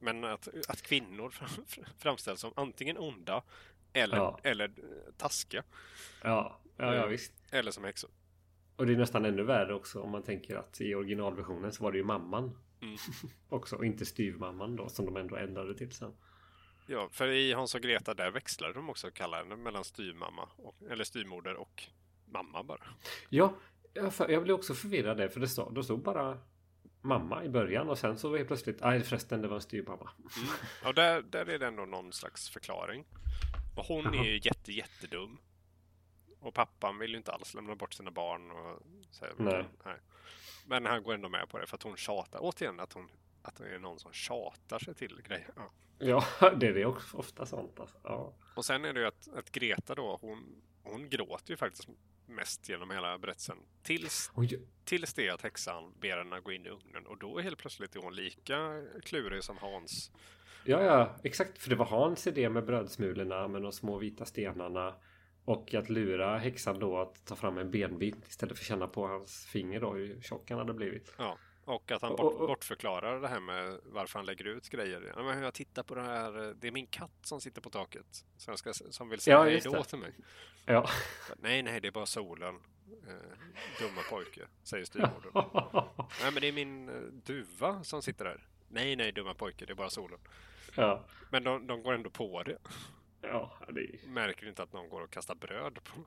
[0.00, 1.34] Men att, att kvinnor
[1.98, 3.42] framställs som antingen onda
[3.92, 4.38] eller, ja.
[4.42, 4.70] eller
[5.16, 5.62] taskiga.
[6.22, 7.32] Ja, ja, ja eh, visst.
[7.50, 8.10] Eller som häxor.
[8.76, 11.92] Och det är nästan ännu värre också om man tänker att i originalversionen så var
[11.92, 12.96] det ju mamman Mm.
[13.48, 16.12] Också, och inte styvmamman då som de ändå ändrade till sen.
[16.86, 20.74] Ja, för i Hans och Greta där växlade de också kalla henne mellan styvmamma och,
[20.90, 21.82] eller styvmoder och
[22.24, 22.84] mamma bara.
[23.28, 23.54] Ja,
[23.94, 26.38] jag, jag blev också förvirrad där för det stod, det stod bara
[27.00, 30.10] mamma i början och sen så var det plötsligt, nej förresten det var en styvmamma.
[30.36, 30.48] Mm.
[30.84, 33.04] Och där, där är det ändå någon slags förklaring.
[33.76, 34.14] Och hon Jaha.
[34.14, 35.38] är ju jätte, jättedum.
[36.40, 38.50] Och pappan vill ju inte alls lämna bort sina barn.
[38.50, 39.64] Och så, Nej.
[39.84, 39.96] nej.
[40.66, 42.38] Men han går ändå med på det för att hon tjatar.
[42.42, 43.08] Återigen att hon
[43.44, 45.50] att det är någon som tjatar sig till grejer.
[45.98, 46.24] Ja.
[46.56, 47.96] Det är också ofta sånt alltså.
[48.02, 48.34] Ja.
[48.56, 51.88] Och sen är det ju att, att Greta då, hon, hon gråter ju faktiskt
[52.26, 53.56] mest genom hela berättelsen.
[53.82, 54.30] Tills,
[54.84, 57.06] tills det att häxan ber henne gå in i ugnen.
[57.06, 60.10] Och då är helt plötsligt är hon lika klurig som Hans.
[60.64, 61.58] Ja, ja, exakt.
[61.58, 64.94] För det var Hans idé med brödsmulorna med de små vita stenarna.
[65.44, 69.06] Och att lura häxan då att ta fram en benbit istället för att känna på
[69.06, 71.14] hans finger då hur tjock han hade blivit.
[71.18, 71.38] Ja.
[71.64, 75.12] Och att han bort, bortförklarar det här med varför han lägger ut grejer.
[75.16, 78.24] Ja, men jag tittar på det här, det är min katt som sitter på taket.
[78.36, 79.84] Som, ska, som vill säga Ja, hej då det.
[79.84, 80.12] till mig.
[80.66, 80.88] Ja.
[81.36, 82.54] Nej, nej, det är bara solen.
[83.08, 83.14] Eh,
[83.80, 85.32] dumma pojke, säger styvmodern.
[86.22, 88.46] Nej, men det är min eh, duva som sitter där.
[88.68, 90.18] Nej, nej, dumma pojke, det är bara solen.
[90.74, 91.04] ja.
[91.30, 92.58] Men de, de går ändå på det.
[93.28, 94.08] Ja, det är...
[94.08, 96.04] Märker inte att någon går och kastar bröd på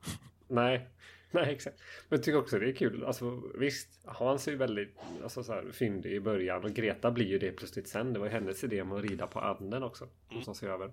[0.48, 0.88] Nej.
[1.30, 1.78] Nej, exakt.
[2.08, 3.04] Men jag tycker också det är kul.
[3.04, 7.26] Alltså visst, Hans är ju väldigt alltså, så här, fyndig i början och Greta blir
[7.26, 8.12] ju det plötsligt sen.
[8.12, 10.08] Det var ju hennes idé med att rida på anden också.
[10.30, 10.42] Mm.
[10.42, 10.90] Som ser över.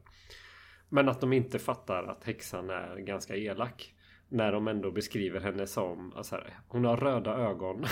[0.90, 3.95] Men att de inte fattar att häxan är ganska elak.
[4.36, 7.86] När de ändå beskriver henne som alltså, här, hon har röda ögon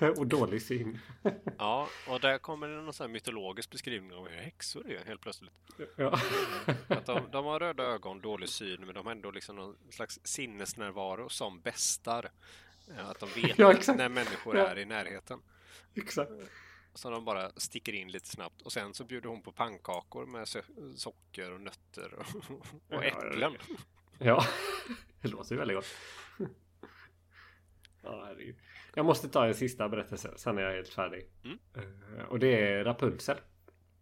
[0.18, 0.98] och dålig syn.
[1.58, 5.20] Ja, och där kommer det någon sån här mytologisk beskrivning av hur häxor är helt
[5.20, 5.52] plötsligt.
[5.96, 6.18] Ja.
[6.88, 10.20] Att de, de har röda ögon, dålig syn, men de har ändå liksom någon slags
[10.24, 12.30] sinnesnärvaro som bästar.
[12.90, 14.66] Eh, Att de vet Ja, när människor Ja.
[14.66, 15.40] är i närheten.
[15.94, 16.32] Exakt.
[16.94, 18.62] Så de bara sticker in lite snabbt.
[18.62, 20.48] Och sen så bjuder hon på pannkakor med
[20.96, 22.50] socker och nötter och,
[22.96, 23.52] och ja, ja.
[24.18, 24.44] Ja,
[25.20, 25.86] det låter ju väldigt gott.
[28.02, 28.56] Ja, herregud.
[28.94, 31.28] Jag måste ta en sista berättelse, sen är jag helt färdig.
[31.44, 31.58] Mm.
[31.76, 33.36] Eh, Och det är Rapunzel.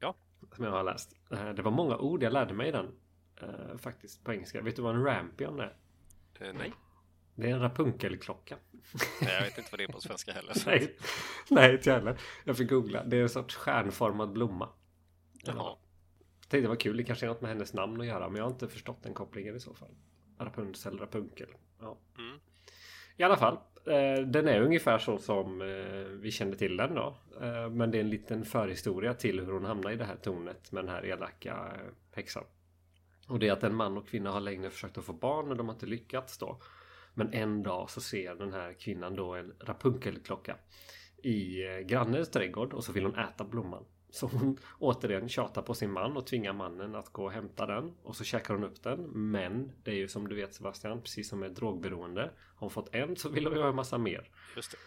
[0.00, 0.14] Ja.
[0.56, 1.16] Som jag har läst.
[1.30, 2.94] Eh, Det var många ord jag lärde mig i den.
[3.42, 4.62] eh, Faktiskt på engelska.
[4.62, 5.76] Vet du vad en rampion är?
[6.40, 6.72] Eh, nej,
[7.34, 8.56] Det är en rapunkelklocka.
[9.20, 10.54] Nej, jag vet inte vad det är på svenska heller.
[10.66, 10.96] Nej,
[11.50, 12.20] nej inte jag heller.
[12.44, 13.04] Jag fick googla.
[13.04, 14.68] Det är en sorts stjärnformad blomma.
[15.44, 15.76] Jaha.
[16.52, 16.96] Tänkte det var kul.
[16.96, 18.28] Det kanske är något med hennes namn att göra.
[18.28, 19.88] Men jag har inte förstått den kopplingen i så fall.
[20.38, 21.48] Rapunzel, Rapunkel.
[21.80, 21.98] Ja.
[22.18, 22.38] Mm.
[23.16, 23.58] I alla fall.
[23.86, 25.66] Eh, den är ungefär så som eh,
[26.20, 27.16] vi kände till den då.
[27.40, 30.72] Eh, men det är en liten förhistoria till hur hon hamnar i det här tornet
[30.72, 32.44] med den här elaka eh, häxan.
[33.28, 35.56] Och det är att en man och kvinna har länge försökt att få barn och
[35.56, 36.60] de har inte lyckats då.
[37.14, 40.56] Men en dag så ser den här kvinnan då en Rapunkelklocka
[41.22, 43.84] i eh, grannens trädgård och så vill hon äta blomman.
[44.12, 47.92] Så hon återigen tjatar på sin man och tvingar mannen att gå och hämta den.
[48.02, 49.00] Och så käkar hon upp den.
[49.30, 52.22] Men det är ju som du vet Sebastian, precis som med drogberoende.
[52.22, 54.30] Har hon fått en så vill hon ju ha en massa mer.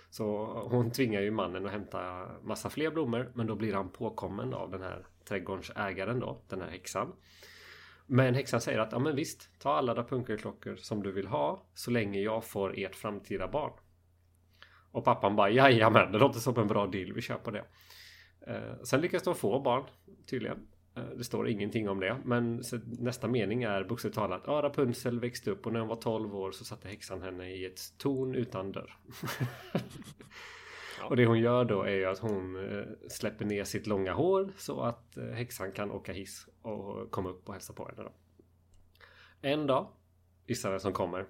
[0.09, 3.31] Så hon tvingar ju mannen att hämta massa fler blommor.
[3.35, 7.13] Men då blir han påkommen av den här trädgårdens ägaren då, den här häxan.
[8.07, 11.91] Men häxan säger att ja men visst, ta alla rapunkelklockor som du vill ha så
[11.91, 13.71] länge jag får ert framtida barn.
[14.91, 17.65] Och pappan bara jajamän, det låter som en bra deal, vi kör på det.
[18.47, 19.83] Eh, sen lyckas de få barn,
[20.25, 20.67] tydligen.
[20.95, 22.17] Eh, det står ingenting om det.
[22.25, 24.43] Men nästa mening är bokstavligt talat.
[24.45, 27.65] Ja, Rapunzel växte upp och när hon var 12 år så satte häxan henne i
[27.65, 28.97] ett torn utan dörr.
[31.09, 34.53] Och det hon gör då är ju att hon eh, släpper ner sitt långa hår
[34.57, 38.11] så att häxan kan åka hiss och komma upp och hälsa på henne då.
[39.41, 39.87] En dag,
[40.47, 41.25] gissa vem som kommer?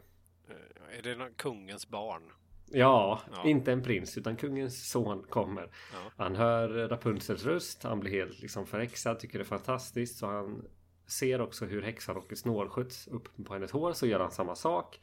[0.97, 2.31] Är det någon kungens barn?
[2.71, 3.43] Ja, Ja.
[3.49, 5.61] inte en prins utan kungens son kommer.
[5.93, 6.11] Ja.
[6.17, 10.17] Han hör Rapunzels röst, han blir helt liksom förhäxad, tycker det är fantastiskt.
[10.17, 10.65] Så han
[11.07, 14.99] ser också hur häxan åker snålskjuts upp på hennes hår, så gör han samma sak.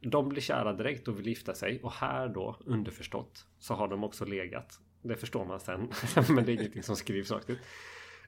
[0.00, 4.04] De blir kära direkt och vill gifta sig och här då, underförstått, så har de
[4.04, 4.80] också legat.
[5.02, 5.88] Det förstår man sen,
[6.28, 7.58] men det är ingenting som skrivs rakt ut.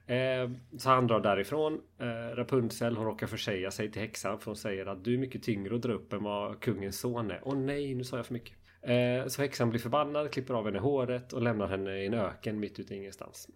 [0.05, 1.81] Eh, så han drar därifrån.
[1.99, 5.43] Eh, Rapunzel hon råkar försäga sig till häxan för hon säger att du är mycket
[5.43, 7.41] tyngre att dra upp än vad kungens son är.
[7.43, 8.57] Åh nej, nu sa jag för mycket.
[8.83, 12.59] Eh, så häxan blir förbannad, klipper av henne håret och lämnar henne i en öken
[12.59, 13.47] mitt ute i ingenstans.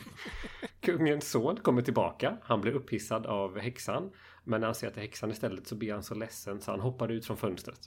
[0.80, 2.36] Kungens son kommer tillbaka.
[2.42, 4.10] Han blir upphissad av häxan.
[4.44, 6.70] Men när han ser att det är häxan istället så blir han så ledsen så
[6.70, 7.80] han hoppar ut från fönstret.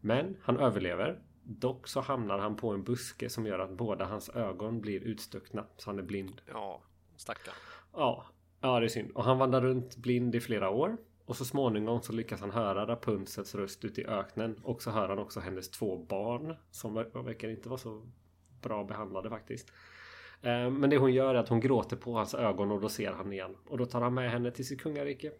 [0.00, 1.18] Men han överlever.
[1.42, 5.66] Dock så hamnar han på en buske som gör att båda hans ögon blir utstuckna
[5.76, 6.40] så han är blind.
[6.46, 6.82] Ja,
[7.16, 7.54] stackarn.
[7.92, 8.26] Ja,
[8.60, 9.10] ja det är synd.
[9.10, 10.96] Och han vandrar runt blind i flera år.
[11.28, 14.60] Och så småningom så lyckas han höra Rapunzels röst ute i öknen.
[14.62, 16.56] Och så hör han också hennes två barn.
[16.70, 18.02] Som ver- verkar inte vara så
[18.62, 19.70] bra behandlade faktiskt.
[20.42, 23.12] Eh, men det hon gör är att hon gråter på hans ögon och då ser
[23.12, 23.56] han igen.
[23.66, 25.32] Och då tar han med henne till sitt kungarike.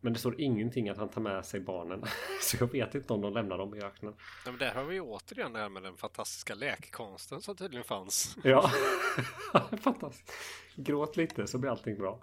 [0.00, 2.04] Men det står ingenting att han tar med sig barnen.
[2.40, 4.14] Så jag vet inte om de lämnar dem i öknen.
[4.44, 8.36] Ja, men där har vi återigen det här med den fantastiska läkkonsten som tydligen fanns.
[8.44, 8.70] Ja,
[9.80, 10.32] fantastiskt.
[10.76, 12.20] Gråt lite så blir allting bra.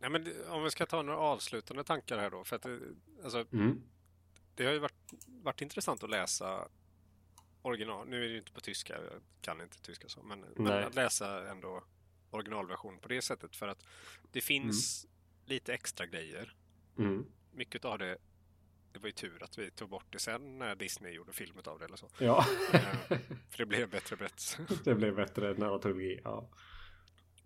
[0.00, 2.44] Ja, men om vi ska ta några avslutande tankar här då.
[2.44, 2.80] För att det,
[3.24, 3.82] alltså, Mm.
[4.54, 6.68] det har ju varit, varit intressant att läsa
[7.62, 8.08] original.
[8.08, 10.22] Nu är det ju inte på tyska, jag kan inte tyska så.
[10.22, 10.84] Men, men Nej.
[10.84, 11.84] att läsa ändå
[12.30, 13.56] originalversion på det sättet.
[13.56, 13.84] För att
[14.32, 15.06] det finns
[15.46, 16.54] lite extra grejer.
[16.98, 17.26] Mm.
[17.52, 18.18] Mycket av det,
[18.92, 21.78] det var ju tur att vi tog bort det sen när Disney gjorde film av
[21.78, 22.08] det eller så.
[22.18, 22.80] Ja, Eh,
[23.50, 24.64] För det blev bättre bättre.
[24.84, 26.20] det blev bättre narratologi.
[26.24, 26.48] Ja.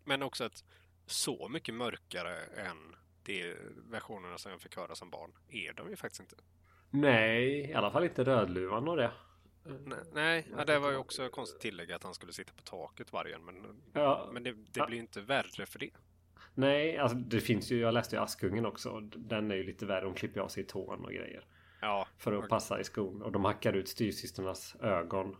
[0.04, 0.64] Men också att
[1.12, 3.54] så mycket mörkare än de
[3.90, 6.36] versionerna som jag fick höra som barn är de ju faktiskt inte.
[6.90, 9.12] Nej, i alla fall inte Rödluvan och det.
[9.64, 13.12] Nej, nej ja, det var ju också konstigt tillägg att han skulle sitta på taket
[13.12, 13.44] vargen.
[13.44, 14.86] Men, Ja, men det, det Ja.
[14.86, 15.90] blir ju inte värre för det.
[16.54, 17.78] nej, alltså det finns ju.
[17.80, 19.00] Jag läste ju Askungen också.
[19.00, 20.04] Den är ju lite värre.
[20.04, 21.46] De klipper av sig tån och grejer.
[21.80, 22.48] Ja, För att Okej.
[22.48, 23.22] passa i skon.
[23.22, 25.36] Och de hackar ut styrsystrarnas ögon.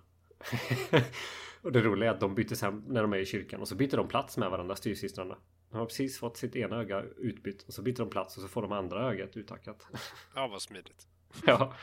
[1.62, 3.60] och det roliga är att de byter sen när de är i kyrkan.
[3.60, 5.38] Och så byter de plats med varandra, styrsystrarna.
[5.72, 7.62] De har precis fått sitt ena öga utbytt.
[7.62, 9.86] Och så byter de plats och så får de andra ögat uthackat.
[10.34, 11.08] ja vad smidigt.
[11.46, 11.74] ja.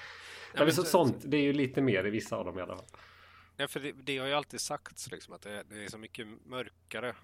[0.55, 2.75] Nej, men så, sånt, det är ju lite mer i vissa av dem i alla
[2.75, 2.85] fall.
[3.57, 6.27] Ja, för det, det har ju alltid sagts liksom att det, det är så mycket
[6.45, 7.15] mörkare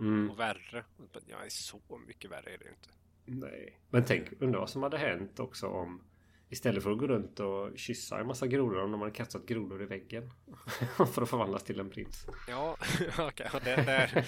[0.00, 0.30] Mm.
[0.30, 0.84] och värre.
[1.26, 2.88] Ja, så mycket värre är det inte.
[3.24, 3.78] Nej.
[3.90, 6.02] Men tänk, undra vad som hade hänt också om
[6.48, 9.82] Istället för att gå runt och kyssa en massa grodor om de hade kastat grodor
[9.82, 10.30] i väggen.
[10.96, 12.26] för att förvandlas till en prins.
[12.48, 12.76] Ja,
[13.18, 13.50] okej.
[13.52, 14.24] ja, det, det,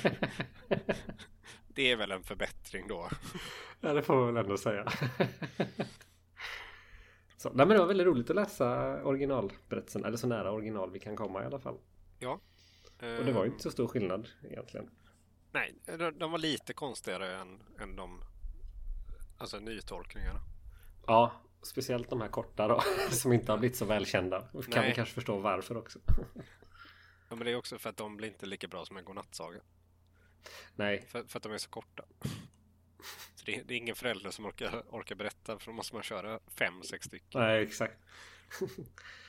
[1.69, 3.09] det är väl en förbättring då.
[3.81, 4.93] Ja, det får man väl ändå säga.
[7.37, 10.05] så, nej, men det var väldigt roligt att läsa originalberättelsen.
[10.05, 11.79] Eller så nära original vi kan komma i alla fall.
[12.19, 12.41] Ja.
[13.19, 14.91] Och det var ju inte så stor skillnad egentligen.
[15.53, 18.21] Nej, de, de var lite konstigare än, än de
[19.39, 20.41] alltså nytolkningarna.
[21.07, 21.33] Ja,
[21.63, 22.83] speciellt de här korta då.
[23.11, 24.41] Som inte har blivit så välkända.
[24.41, 24.89] Kan Nej.
[24.89, 25.99] vi kanske förstå varför också.
[27.29, 29.61] Ja, men det är också för att de blir inte lika bra som en godnattsaga.
[30.77, 32.05] Nej, För, för att de är så korta.
[33.35, 36.03] Så det, är, det är ingen förälder som orkar, orkar berätta för då måste man
[36.03, 37.41] köra fem, sex stycken.
[37.41, 37.99] nej exakt.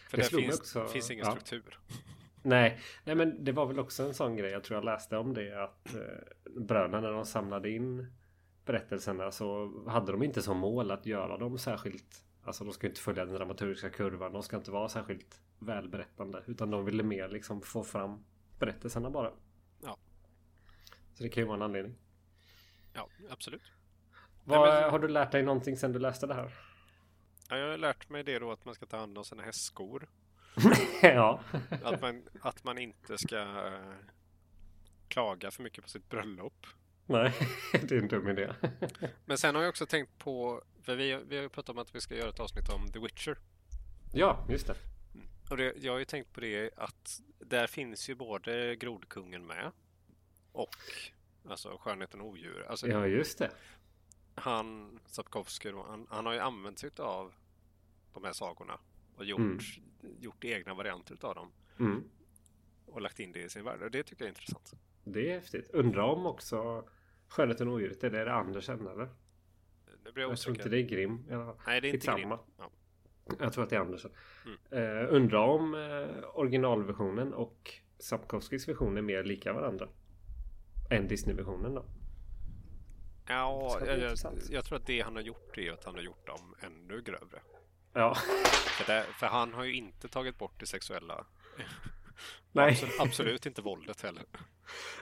[0.09, 1.31] För det finns, också- finns ingen ja.
[1.31, 1.79] struktur.
[2.43, 4.51] Nej, nej men det var väl också en sån grej.
[4.51, 6.01] Jag tror jag läste om det att eh,
[6.61, 8.13] bröderna när de samlade in
[8.69, 12.25] berättelserna så hade de inte som mål att göra dem särskilt.
[12.43, 14.33] Alltså de ska inte följa den dramaturgiska kurvan.
[14.33, 16.43] De ska inte vara särskilt välberättande.
[16.47, 18.23] Utan de ville mer liksom få fram
[18.59, 19.31] berättelserna bara.
[19.83, 19.97] Ja.
[21.13, 21.95] Så det kan ju vara en anledning.
[22.93, 23.71] Ja, absolut.
[24.43, 26.53] Vad, men- Har du lärt dig någonting sen du läste det här?
[27.49, 30.09] Ja, jag har lärt mig det då att man ska ta hand om sina hästskor.
[31.01, 31.39] ja.
[31.83, 33.93] Att man, att man inte ska eh,
[35.07, 36.67] klaga för mycket på sitt bröllop.
[37.09, 37.33] Nej,
[37.71, 38.53] det är en dum idé.
[39.25, 41.95] Men sen har jag också tänkt på, för vi, vi har ju pratat om att
[41.95, 43.37] vi ska göra ett avsnitt om The Witcher.
[44.13, 44.75] ja, just det.
[45.49, 49.71] Och det, jag har ju tänkt på det att där finns ju både Grodkungen med
[50.51, 50.75] och
[51.49, 52.65] alltså Skönheten och odjur.
[52.69, 53.51] Alltså Ja, just det.
[54.35, 57.33] han, Sapkowski, han, han har ju använt sig av
[58.13, 58.79] de här sagorna
[59.15, 59.59] och gjort, Mm.
[60.19, 62.03] gjort egna varianter av dem Mm.
[62.85, 63.81] och lagt in det i sin värld.
[63.81, 64.73] Och det tycker jag är intressant.
[65.03, 65.69] Det är häftigt.
[65.69, 66.89] Undrar om också
[67.29, 69.09] Skönheten och odjuret, är det, är det Andersen eller?
[70.03, 71.25] Nu blir jag Jag tror inte det är Grimm.
[71.29, 72.17] Ja, Nej, det är inte skitsamma.
[72.17, 72.39] Grimm.
[72.57, 72.71] Ja.
[73.39, 74.11] Jag tror att det är Andersen.
[74.45, 74.99] Mm.
[74.99, 79.89] Eh, undrar om eh, originalversionen och Sapkowskis version är mer lika varandra.
[80.89, 81.85] Än Disney-versionen då.
[83.27, 84.17] Ja, jag, jag,
[84.49, 87.39] jag tror att det han har gjort är att han har gjort dem ännu grövre.
[87.93, 88.15] Ja.
[88.77, 91.25] För, det, för han har ju inte tagit bort det sexuella.
[92.51, 92.71] Nej.
[92.71, 94.23] Absolut, absolut inte våldet heller.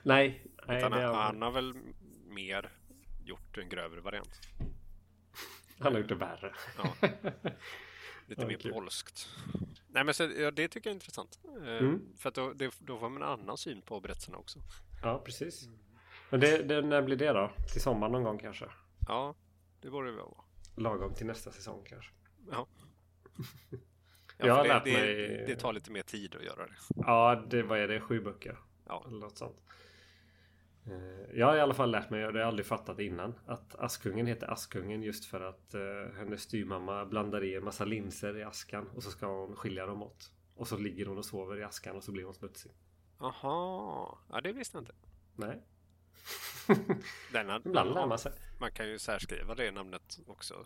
[0.03, 0.43] Nej.
[0.67, 1.73] Nej Utan det han, han har väl
[2.37, 2.69] mer
[3.25, 4.39] gjort en grövre variant.
[5.79, 6.55] han har gjort det värre.
[6.77, 6.93] Ja.
[8.27, 9.27] Lite Ja, mer polskt.
[9.87, 11.39] Nej men så, ja, det tycker jag är intressant.
[11.43, 12.01] Eh, Mm.
[12.17, 14.59] För att då, det, då får man en annan syn på berättelserna också.
[15.03, 15.67] Ja, precis.
[16.29, 17.51] Men det, det, när blir det då?
[17.71, 18.65] Till sommar någon gång kanske?
[19.07, 19.35] Ja,
[19.81, 20.43] det borde det vara.
[20.75, 22.11] Lagom till nästa säsong kanske.
[22.51, 22.67] Ja.
[24.37, 26.75] Jag har det, lärt det, mig- det tar lite mer tid att göra det.
[26.95, 28.01] Ja, det, vad är det?
[28.01, 28.57] Sju böcker?
[28.87, 29.03] Ja.
[29.07, 29.57] Eller något sånt.
[30.87, 33.33] Eh, Jag har i alla fall lärt mig, och det har jag aldrig fattat innan,
[33.45, 38.37] att Askungen heter Askungen just för att eh, hennes styvmamma blandar i en massa linser
[38.37, 40.31] i askan och så ska hon skilja dem åt.
[40.55, 42.71] Och så ligger hon och sover i askan och så blir hon smutsig.
[43.19, 44.93] Aha, ja det visste jag inte.
[45.35, 45.61] Nej,
[47.33, 48.31] Denna, ibland lär man sig.
[48.59, 50.65] Man kan ju särskriva det namnet också.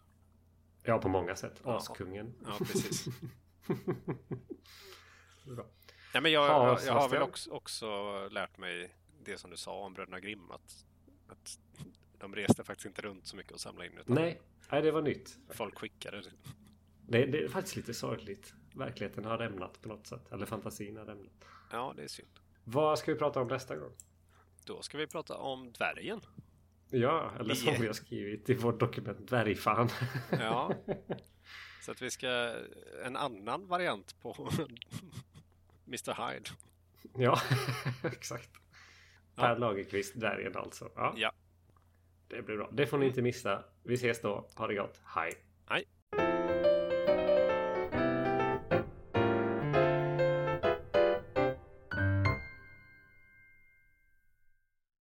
[0.83, 1.61] Ja, på många sätt.
[1.65, 2.33] Askungen.
[2.45, 3.05] Ja, precis.
[5.45, 5.65] Bra.
[6.13, 7.87] Ja, men jag, Ja, jag, jag har väl också, också
[8.31, 8.95] lärt mig
[9.25, 10.51] det som du sa om Bröderna Grimm.
[10.51, 10.85] Att,
[11.27, 11.59] att
[12.17, 13.97] de reste faktiskt inte runt så mycket och samlade in.
[13.97, 14.41] Utan Nej,
[14.71, 15.37] nej, det var nytt.
[15.49, 16.23] folk skickade.
[17.07, 18.53] Det, det är faktiskt lite sorgligt.
[18.75, 20.31] Verkligheten har rämnat på något sätt.
[20.31, 21.33] Eller fantasin har rämnat.
[21.71, 22.29] Ja, det är synd.
[22.63, 23.91] Vad ska vi prata om nästa gång?
[24.65, 26.21] Då ska vi prata om dvärgen.
[26.89, 29.89] Ja, eller som vi har skrivit i vårt dokument Dvärgfan.
[30.31, 30.73] Ja.
[31.81, 32.55] Så att vi ska...
[33.05, 34.49] En annan variant på
[35.87, 36.49] Mr Hyde.
[37.17, 37.41] ja,
[38.03, 38.49] exakt.
[39.41, 40.89] Per Lagerkvist, dvärgen alltså.
[40.95, 41.31] Ja, Ja.
[42.27, 42.69] det blir bra.
[42.71, 43.63] Det får ni inte missa.
[43.83, 44.49] Vi ses då.
[44.55, 45.01] Ha det gott.
[45.05, 45.33] Hej.
[45.69, 45.85] Nej.